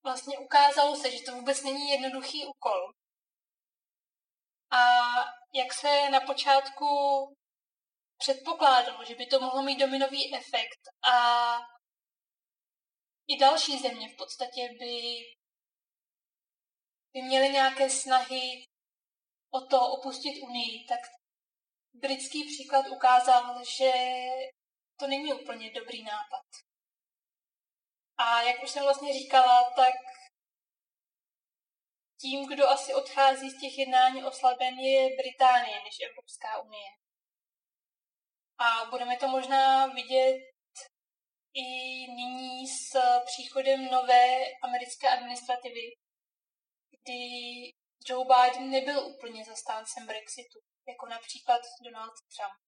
vlastně 0.04 0.38
ukázalo 0.38 0.96
se, 0.96 1.10
že 1.10 1.22
to 1.26 1.32
vůbec 1.32 1.62
není 1.62 1.88
jednoduchý 1.90 2.46
úkol. 2.46 2.92
A 4.70 4.78
jak 5.54 5.72
se 5.72 6.10
na 6.10 6.20
počátku 6.20 6.86
předpokládalo, 8.18 9.04
že 9.04 9.14
by 9.14 9.26
to 9.26 9.40
mohlo 9.40 9.62
mít 9.62 9.78
dominový 9.78 10.34
efekt 10.34 10.80
a 11.12 11.58
i 13.28 13.38
další 13.38 13.78
země 13.78 14.08
v 14.08 14.16
podstatě 14.16 14.68
by, 14.78 15.18
by 17.12 17.22
měly 17.22 17.48
nějaké 17.48 17.90
snahy 17.90 18.64
o 19.50 19.60
to 19.60 19.80
opustit 19.90 20.42
Unii, 20.42 20.86
tak 20.88 21.00
britský 21.94 22.44
příklad 22.44 22.86
ukázal, 22.88 23.64
že 23.64 23.92
to 24.98 25.06
není 25.06 25.34
úplně 25.34 25.70
dobrý 25.70 26.02
nápad. 26.02 26.46
A 28.16 28.42
jak 28.42 28.62
už 28.62 28.70
jsem 28.70 28.82
vlastně 28.82 29.12
říkala, 29.12 29.72
tak 29.76 29.94
tím, 32.24 32.48
kdo 32.48 32.68
asi 32.68 32.94
odchází 32.94 33.50
z 33.50 33.60
těch 33.60 33.78
jednání 33.78 34.24
oslaben, 34.24 34.78
je 34.78 35.16
Británie 35.16 35.76
než 35.84 35.96
Evropská 36.08 36.62
unie. 36.62 36.90
A 38.58 38.84
budeme 38.90 39.16
to 39.16 39.28
možná 39.28 39.86
vidět 39.86 40.40
i 41.54 41.66
nyní 42.12 42.68
s 42.68 42.96
příchodem 43.24 43.84
nové 43.90 44.26
americké 44.62 45.08
administrativy, 45.08 45.86
kdy 46.90 47.20
Joe 48.08 48.26
Biden 48.32 48.70
nebyl 48.70 49.06
úplně 49.06 49.44
zastáncem 49.44 50.06
Brexitu, 50.06 50.58
jako 50.88 51.06
například 51.06 51.62
Donald 51.84 52.14
Trump. 52.36 52.64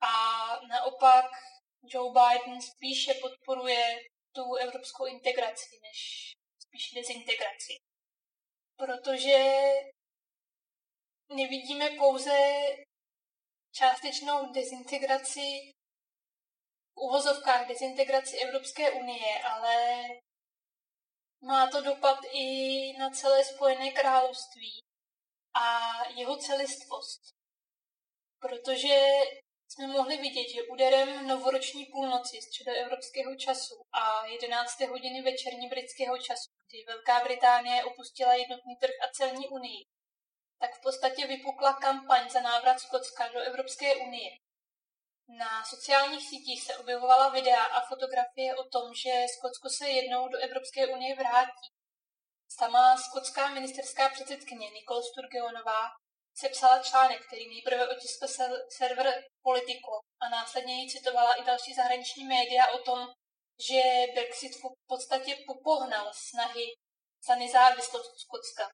A 0.00 0.12
naopak 0.68 1.26
Joe 1.82 2.12
Biden 2.12 2.62
spíše 2.62 3.14
podporuje 3.14 4.00
tu 4.32 4.54
evropskou 4.54 5.06
integraci, 5.06 5.78
než 5.82 6.32
spíš 6.58 6.90
dezintegraci 6.94 7.91
protože 8.82 9.38
nevidíme 11.28 11.90
pouze 11.90 12.38
částečnou 13.74 14.52
dezintegraci 14.52 15.72
v 16.94 16.96
uvozovkách 16.96 17.68
dezintegraci 17.68 18.36
Evropské 18.36 18.90
unie, 18.90 19.42
ale 19.42 20.02
má 21.42 21.70
to 21.70 21.82
dopad 21.82 22.18
i 22.32 22.46
na 22.98 23.10
celé 23.10 23.44
Spojené 23.44 23.90
království 23.90 24.80
a 25.54 25.90
jeho 26.08 26.36
celistvost. 26.36 27.20
Protože 28.40 28.96
jsme 29.72 29.86
mohli 29.86 30.16
vidět, 30.16 30.48
že 30.54 30.62
úderem 30.62 31.26
novoroční 31.28 31.86
půlnoci 31.86 32.42
středoevropského 32.42 33.36
času 33.36 33.74
a 33.92 34.26
11. 34.26 34.80
hodiny 34.80 35.22
večerní 35.22 35.68
britského 35.68 36.18
času, 36.18 36.50
kdy 36.66 36.84
Velká 36.86 37.24
Británie 37.24 37.84
opustila 37.84 38.34
jednotný 38.34 38.76
trh 38.76 38.96
a 39.04 39.12
celní 39.12 39.48
unii, 39.48 39.84
tak 40.60 40.70
v 40.74 40.82
podstatě 40.82 41.26
vypukla 41.26 41.72
kampaň 41.72 42.30
za 42.30 42.40
návrat 42.40 42.80
Skotska 42.80 43.28
do 43.28 43.40
Evropské 43.40 43.96
unie. 43.96 44.30
Na 45.28 45.64
sociálních 45.64 46.28
sítích 46.28 46.64
se 46.64 46.76
objevovala 46.76 47.28
videa 47.28 47.64
a 47.64 47.86
fotografie 47.86 48.56
o 48.56 48.64
tom, 48.64 48.94
že 48.94 49.12
Skotsko 49.38 49.68
se 49.68 49.88
jednou 49.88 50.28
do 50.28 50.38
Evropské 50.38 50.86
unie 50.86 51.14
vrátí. 51.16 51.66
Sama 52.48 52.96
skotská 52.96 53.48
ministerská 53.48 54.08
předsedkyně 54.08 54.70
Nicole 54.70 55.02
Sturgeonová 55.02 56.01
sepsala 56.34 56.82
článek, 56.82 57.26
který 57.26 57.48
nejprve 57.48 57.88
otiskl 57.88 58.26
server 58.68 59.24
Politico 59.42 60.00
a 60.20 60.28
následně 60.28 60.82
ji 60.82 60.90
citovala 60.90 61.34
i 61.34 61.44
další 61.44 61.74
zahraniční 61.74 62.24
média 62.24 62.66
o 62.66 62.78
tom, 62.78 63.08
že 63.68 63.82
Brexit 64.14 64.52
v 64.56 64.62
podstatě 64.86 65.36
popohnal 65.46 66.12
snahy 66.14 66.66
za 67.26 67.34
nezávislost 67.34 68.20
Skotska. 68.20 68.70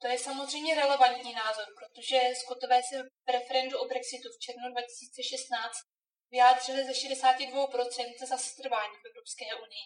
To 0.00 0.06
je 0.06 0.18
samozřejmě 0.18 0.74
relevantní 0.74 1.34
názor, 1.34 1.66
protože 1.78 2.20
Skotové 2.34 2.82
se 2.82 3.02
v 3.02 3.30
referendu 3.30 3.78
o 3.78 3.88
Brexitu 3.88 4.28
v 4.28 4.38
červnu 4.38 4.70
2016 4.72 5.72
vyjádřili 6.30 6.84
ze 6.84 6.92
62% 6.92 8.26
za 8.28 8.36
setrvání 8.36 8.94
v 9.02 9.06
Evropské 9.10 9.46
unii. 9.54 9.84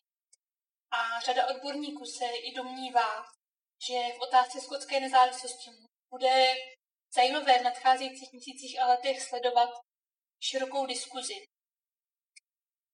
A 0.90 1.20
řada 1.20 1.46
odborníků 1.46 2.04
se 2.04 2.26
i 2.26 2.54
domnívá, 2.54 3.24
že 3.86 3.98
v 4.16 4.20
otázce 4.20 4.60
skotské 4.60 5.00
nezávislosti 5.00 5.70
bude 6.10 6.54
zajímavé 7.14 7.58
v 7.58 7.62
nadcházejících 7.62 8.32
měsících 8.32 8.80
a 8.80 8.86
letech 8.86 9.22
sledovat 9.22 9.70
širokou 10.40 10.86
diskuzi. 10.86 11.34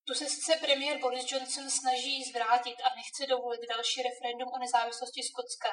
Tu 0.06 0.14
se 0.14 0.26
sice 0.28 0.56
premiér 0.56 0.98
Boris 1.00 1.32
Johnson 1.32 1.70
snaží 1.70 2.24
zvrátit 2.24 2.76
a 2.84 2.94
nechce 2.94 3.26
dovolit 3.26 3.60
další 3.68 4.02
referendum 4.02 4.48
o 4.52 4.58
nezávislosti 4.58 5.22
Skotska, 5.22 5.70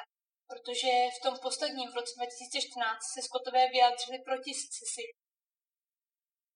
protože 0.50 0.90
v 1.16 1.22
tom 1.22 1.34
posledním 1.42 1.90
v 1.90 1.94
roce 1.94 2.12
2014 2.16 2.98
se 3.14 3.22
Skotové 3.22 3.68
vyjádřili 3.68 4.18
proti 4.18 4.52
secesi, 4.54 5.04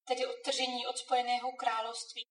tedy 0.08 0.26
odtržení 0.26 0.86
od 0.86 0.98
Spojeného 0.98 1.52
království. 1.52 2.26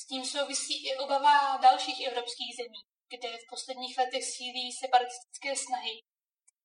S 0.00 0.06
tím 0.06 0.24
souvisí 0.24 0.88
i 0.88 0.96
obava 0.96 1.56
dalších 1.56 2.06
evropských 2.06 2.56
zemí, 2.60 2.80
kde 3.12 3.28
v 3.38 3.48
posledních 3.50 3.98
letech 3.98 4.24
sílí 4.24 4.72
separatistické 4.72 5.56
snahy 5.56 5.94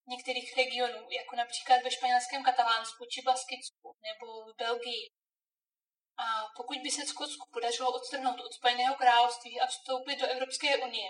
některých 0.08 0.58
regionů, 0.58 1.08
jako 1.20 1.36
například 1.36 1.84
ve 1.84 1.92
španělském 1.92 2.44
Katalánsku 2.44 3.06
či 3.06 3.22
Baskicku 3.22 3.96
nebo 4.08 4.26
v 4.46 4.56
Belgii. 4.58 5.04
A 6.18 6.26
pokud 6.58 6.78
by 6.84 6.92
se 6.92 7.06
Skotsku 7.06 7.50
podařilo 7.54 7.94
odstrhnout 7.94 8.40
od 8.40 8.54
Spojeného 8.54 8.96
království 8.96 9.60
a 9.60 9.68
vstoupit 9.68 10.16
do 10.16 10.28
Evropské 10.28 10.78
unie, 10.78 11.10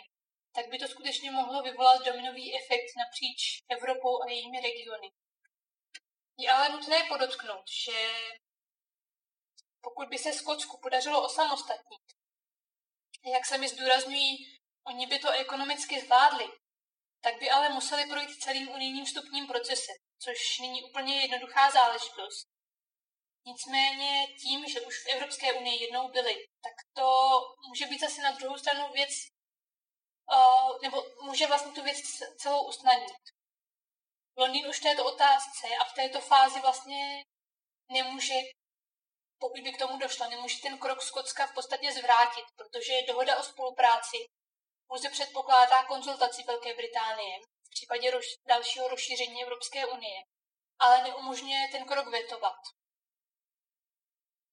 tak 0.56 0.70
by 0.70 0.78
to 0.78 0.88
skutečně 0.88 1.32
mohlo 1.32 1.62
vyvolat 1.64 2.06
dominový 2.06 2.56
efekt 2.56 2.90
napříč 2.98 3.64
Evropou 3.70 4.24
a 4.24 4.30
jejími 4.30 4.62
regiony. 4.62 5.10
Je 6.38 6.52
ale 6.52 6.70
nutné 6.70 7.04
podotknout, 7.04 7.66
že 7.86 7.98
pokud 9.82 10.08
by 10.10 10.18
se 10.18 10.34
Skotsku 10.34 10.80
podařilo 10.82 11.26
osamostatnit, 11.26 12.02
jak 13.34 13.46
se 13.46 13.58
mi 13.58 13.70
zdůrazňují, 13.70 14.60
oni 14.88 15.08
by 15.08 15.20
to 15.20 15.32
ekonomicky 15.32 16.02
zvládli, 16.02 16.48
tak 17.22 17.40
by 17.40 17.50
ale 17.50 17.70
museli 17.70 18.06
projít 18.06 18.44
celým 18.44 18.70
unijním 18.70 19.06
vstupním 19.06 19.48
procesem, 19.48 19.96
což 20.20 20.60
není 20.60 20.84
úplně 20.84 21.22
jednoduchá 21.22 21.72
záležitost. 21.72 22.48
Nicméně 23.46 24.28
tím, 24.42 24.68
že 24.68 24.82
už 24.82 25.04
v 25.04 25.08
Evropské 25.08 25.54
unii 25.54 25.84
jednou 25.84 26.08
byli, 26.12 26.36
tak 26.36 26.74
to 26.94 27.08
může 27.68 27.86
být 27.86 28.00
zase 28.00 28.22
na 28.22 28.32
druhou 28.32 28.58
stranu 28.58 28.94
věc, 28.94 29.10
uh, 30.32 30.82
nebo 30.82 31.04
může 31.22 31.48
vlastně 31.48 31.72
tu 31.72 31.84
věc 31.84 31.98
celou 32.38 32.68
usnadnit. 32.68 33.24
Londýn 34.38 34.68
už 34.68 34.80
v 34.80 34.84
této 34.84 35.06
otázce 35.06 35.68
a 35.82 35.84
v 35.86 35.94
této 35.94 36.22
fázi 36.22 36.60
vlastně 36.60 37.24
nemůže, 37.92 38.34
pokud 39.40 39.62
by 39.64 39.72
k 39.72 39.80
tomu 39.80 39.98
došlo, 39.98 40.30
nemůže 40.30 40.62
ten 40.62 40.78
krok 40.78 41.02
Skotska 41.02 41.48
v 41.48 41.54
podstatě 41.54 41.92
zvrátit, 41.92 42.46
protože 42.56 43.02
dohoda 43.08 43.40
o 43.40 43.44
spolupráci 43.44 44.18
pouze 44.88 45.10
předpokládá 45.10 45.84
konzultaci 45.84 46.44
Velké 46.44 46.74
Británie 46.74 47.40
v 47.40 47.70
případě 47.70 48.12
roš- 48.12 48.38
dalšího 48.48 48.88
rozšíření 48.88 49.44
Evropské 49.44 49.86
unie, 49.86 50.20
ale 50.80 51.04
neumožňuje 51.04 51.68
ten 51.72 51.86
krok 51.86 52.08
vetovat. 52.08 52.60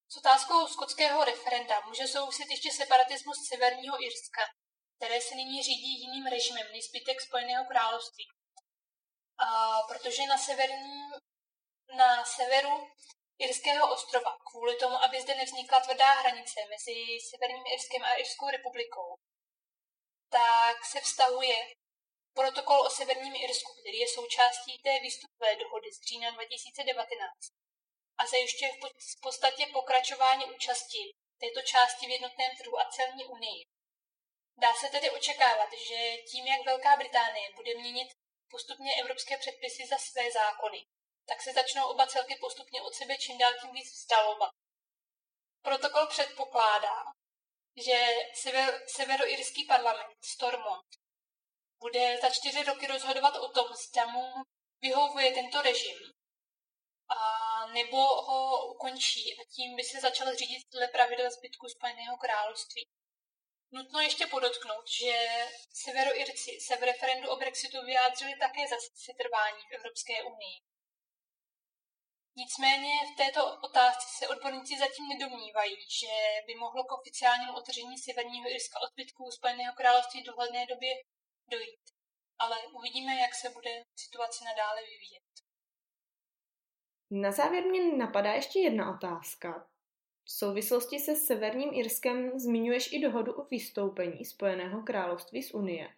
S 0.08 0.16
otázkou 0.16 0.66
skotského 0.66 1.24
referenda 1.24 1.80
může 1.80 2.06
souviset 2.08 2.46
ještě 2.50 2.70
separatismus 2.72 3.48
Severního 3.48 4.02
Irska, 4.02 4.42
které 4.96 5.20
se 5.20 5.34
nyní 5.34 5.62
řídí 5.62 6.00
jiným 6.00 6.26
režimem 6.26 6.66
než 6.72 6.84
zbytek 6.88 7.20
Spojeného 7.20 7.64
království. 7.64 8.24
A 9.38 9.46
protože 9.88 10.22
na, 10.26 10.38
severní, 10.38 11.10
na 11.96 12.24
severu 12.24 12.88
Irského 13.38 13.92
ostrova, 13.94 14.36
kvůli 14.50 14.76
tomu, 14.76 14.96
aby 15.04 15.22
zde 15.22 15.34
nevznikla 15.34 15.80
tvrdá 15.80 16.12
hranice 16.12 16.60
mezi 16.70 16.94
Severním 17.30 17.64
Irskem 17.74 18.02
a 18.04 18.14
Irskou 18.14 18.50
republikou, 18.50 19.14
tak 20.28 20.84
se 20.84 21.00
vztahuje 21.00 21.56
protokol 22.34 22.80
o 22.80 22.90
Severním 22.90 23.34
Irsku, 23.34 23.72
který 23.80 23.98
je 23.98 24.08
součástí 24.08 24.78
té 24.84 25.00
výstupové 25.00 25.56
dohody 25.56 25.92
z 25.92 26.06
října 26.08 26.30
2019 26.30 27.30
a 28.18 28.26
zajišťuje 28.26 28.72
v 28.72 29.20
podstatě 29.20 29.66
pokračování 29.72 30.44
účasti 30.44 31.14
této 31.40 31.62
části 31.62 32.06
v 32.06 32.10
jednotném 32.10 32.56
trhu 32.56 32.78
a 32.80 32.90
celní 32.90 33.24
unii. 33.24 33.64
Dá 34.56 34.74
se 34.74 34.88
tedy 34.88 35.10
očekávat, 35.10 35.70
že 35.88 36.16
tím, 36.16 36.46
jak 36.46 36.66
Velká 36.66 36.96
Británie 36.96 37.52
bude 37.54 37.74
měnit 37.74 38.08
postupně 38.50 38.94
evropské 39.00 39.38
předpisy 39.38 39.86
za 39.86 39.98
své 39.98 40.30
zákony, 40.30 40.84
tak 41.28 41.42
se 41.42 41.52
začnou 41.52 41.84
oba 41.88 42.06
celky 42.06 42.36
postupně 42.40 42.82
od 42.82 42.94
sebe 42.94 43.16
čím 43.16 43.38
dál 43.38 43.52
tím 43.60 43.72
víc 43.72 43.92
vzdalovat. 43.92 44.50
Protokol 45.62 46.06
předpokládá, 46.06 46.96
že 47.76 48.06
sever, 48.34 48.82
severoirský 48.86 49.64
parlament 49.64 50.24
Stormont 50.24 50.86
bude 51.78 52.18
za 52.22 52.30
čtyři 52.30 52.64
roky 52.64 52.86
rozhodovat 52.86 53.36
o 53.36 53.48
tom, 53.48 53.66
zda 53.74 54.06
mu 54.06 54.32
vyhovuje 54.80 55.32
tento 55.32 55.62
režim, 55.62 55.98
a 57.08 57.18
nebo 57.66 57.96
ho 57.96 58.66
ukončí 58.74 59.36
a 59.38 59.44
tím 59.54 59.76
by 59.76 59.84
se 59.84 60.00
začal 60.00 60.34
řídit 60.34 60.62
dle 60.72 60.88
pravidel 60.88 61.30
zbytku 61.30 61.68
Spojeného 61.68 62.16
království. 62.16 62.86
Nutno 63.70 64.00
ještě 64.00 64.26
podotknout, 64.26 64.88
že 65.00 65.12
severoirci 65.72 66.60
se 66.60 66.76
v 66.76 66.82
referendu 66.82 67.30
o 67.30 67.36
Brexitu 67.36 67.84
vyjádřili 67.84 68.34
také 68.40 68.68
za 68.68 68.76
setrvání 68.94 69.62
v 69.70 69.74
Evropské 69.74 70.22
unii. 70.22 70.60
Nicméně 72.36 72.92
v 73.12 73.16
této 73.22 73.40
otázce 73.68 74.06
se 74.18 74.28
odborníci 74.28 74.74
zatím 74.78 75.08
nedomnívají, 75.08 75.76
že 76.00 76.14
by 76.46 76.54
mohlo 76.54 76.84
k 76.84 76.92
oficiálnímu 76.98 77.52
otevření 77.56 77.98
Severního 77.98 78.50
Irska 78.50 78.80
od 78.80 78.90
zbytků 78.92 79.30
Spojeného 79.30 79.72
království 79.76 80.22
v 80.22 80.26
dohledné 80.26 80.66
době 80.66 80.90
dojít. 81.50 81.84
Ale 82.38 82.56
uvidíme, 82.78 83.14
jak 83.14 83.34
se 83.34 83.50
bude 83.50 83.70
situace 83.96 84.44
nadále 84.44 84.80
vyvíjet. 84.82 85.28
Na 87.10 87.32
závěr 87.32 87.64
mě 87.64 87.96
napadá 87.96 88.32
ještě 88.32 88.58
jedna 88.60 88.94
otázka. 88.94 89.68
V 90.24 90.32
souvislosti 90.32 90.98
se 90.98 91.16
Severním 91.16 91.70
Irskem 91.74 92.38
zmiňuješ 92.38 92.92
i 92.92 92.98
dohodu 92.98 93.32
o 93.32 93.44
vystoupení 93.44 94.24
Spojeného 94.24 94.82
království 94.82 95.42
z 95.42 95.54
Unie. 95.54 95.88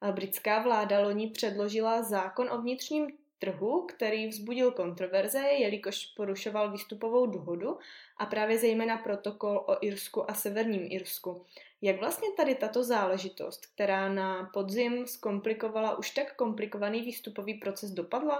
A 0.00 0.12
britská 0.12 0.62
vláda 0.62 1.00
loni 1.00 1.30
předložila 1.30 2.02
zákon 2.02 2.52
o 2.52 2.58
vnitřním 2.58 3.21
trhu, 3.42 3.86
který 3.86 4.26
vzbudil 4.26 4.72
kontroverze, 4.72 5.38
jelikož 5.38 6.06
porušoval 6.06 6.72
výstupovou 6.72 7.26
dohodu 7.26 7.78
a 8.18 8.26
právě 8.26 8.58
zejména 8.58 8.96
protokol 8.98 9.64
o 9.68 9.84
Irsku 9.84 10.30
a 10.30 10.34
Severním 10.34 10.86
Irsku. 10.90 11.46
Jak 11.80 12.00
vlastně 12.00 12.28
tady 12.36 12.54
tato 12.54 12.84
záležitost, 12.84 13.66
která 13.66 14.08
na 14.08 14.50
podzim 14.52 15.06
zkomplikovala 15.06 15.98
už 15.98 16.10
tak 16.10 16.36
komplikovaný 16.36 17.02
výstupový 17.02 17.54
proces, 17.54 17.90
dopadla? 17.90 18.38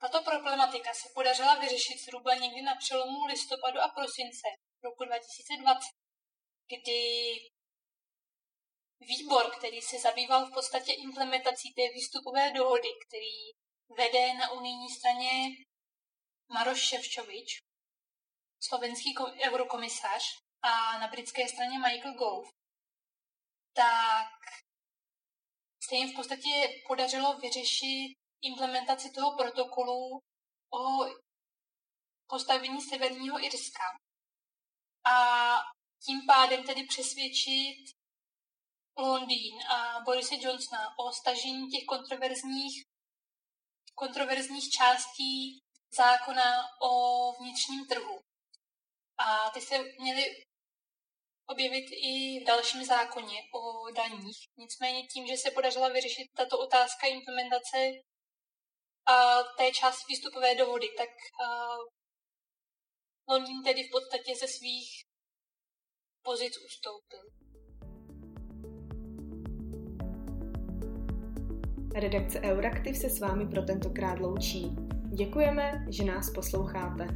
Tato 0.00 0.18
problematika 0.30 0.90
se 0.94 1.08
podařila 1.14 1.54
vyřešit 1.54 1.98
zhruba 2.04 2.34
někdy 2.34 2.62
na 2.62 2.74
přelomu 2.74 3.24
listopadu 3.28 3.78
a 3.80 3.88
prosince 3.88 4.46
roku 4.84 5.04
2020, 5.04 5.80
kdy 6.72 7.00
výbor, 9.06 9.56
který 9.58 9.82
se 9.82 9.98
zabýval 9.98 10.46
v 10.46 10.54
podstatě 10.54 10.92
implementací 10.92 11.72
té 11.72 11.82
výstupové 11.94 12.52
dohody, 12.52 12.88
který 13.06 13.36
vede 13.96 14.34
na 14.34 14.50
unijní 14.50 14.88
straně 14.90 15.56
Maroš 16.48 16.80
Ševčovič, 16.80 17.58
slovenský 18.60 19.14
eurokomisař, 19.46 20.22
a 20.62 20.98
na 20.98 21.08
britské 21.08 21.48
straně 21.48 21.78
Michael 21.78 22.14
Gove, 22.14 22.48
tak 23.72 24.28
se 25.88 25.94
jim 25.94 26.12
v 26.12 26.16
podstatě 26.16 26.82
podařilo 26.86 27.38
vyřešit 27.38 28.16
implementaci 28.42 29.10
toho 29.10 29.36
protokolu 29.36 30.22
o 30.72 31.10
postavení 32.26 32.82
Severního 32.82 33.44
Irska. 33.44 33.84
A 35.04 35.16
tím 36.06 36.26
pádem 36.26 36.64
tedy 36.64 36.84
přesvědčit 36.84 38.01
Londýn 38.98 39.62
a 39.62 40.00
Borise 40.04 40.34
Johnsona 40.34 40.98
o 40.98 41.12
stažení 41.12 41.70
těch 41.70 41.84
kontroverzních, 41.88 42.84
kontroverzních 43.94 44.70
částí 44.70 45.60
zákona 45.96 46.64
o 46.82 47.32
vnitřním 47.32 47.86
trhu. 47.86 48.20
A 49.18 49.50
ty 49.50 49.60
se 49.60 49.78
měly 50.00 50.44
objevit 51.46 51.86
i 51.90 52.40
v 52.40 52.46
dalším 52.46 52.84
zákoně 52.84 53.42
o 53.54 53.90
daních. 53.90 54.38
Nicméně 54.56 55.02
tím, 55.06 55.26
že 55.26 55.36
se 55.36 55.50
podařila 55.50 55.88
vyřešit 55.88 56.28
tato 56.36 56.58
otázka 56.58 57.06
implementace 57.06 57.78
a 59.06 59.42
té 59.42 59.72
části 59.72 60.04
výstupové 60.08 60.54
dohody, 60.54 60.88
tak 60.96 61.08
Londýn 63.28 63.62
tedy 63.64 63.82
v 63.82 63.90
podstatě 63.90 64.36
ze 64.36 64.48
svých 64.48 65.04
pozic 66.22 66.52
ustoupil. 66.66 67.51
Redakce 71.94 72.40
Euraktiv 72.40 72.96
se 72.96 73.10
s 73.10 73.20
vámi 73.20 73.46
pro 73.46 73.62
tentokrát 73.62 74.20
loučí. 74.20 74.76
Děkujeme, 75.14 75.86
že 75.88 76.04
nás 76.04 76.30
posloucháte. 76.30 77.06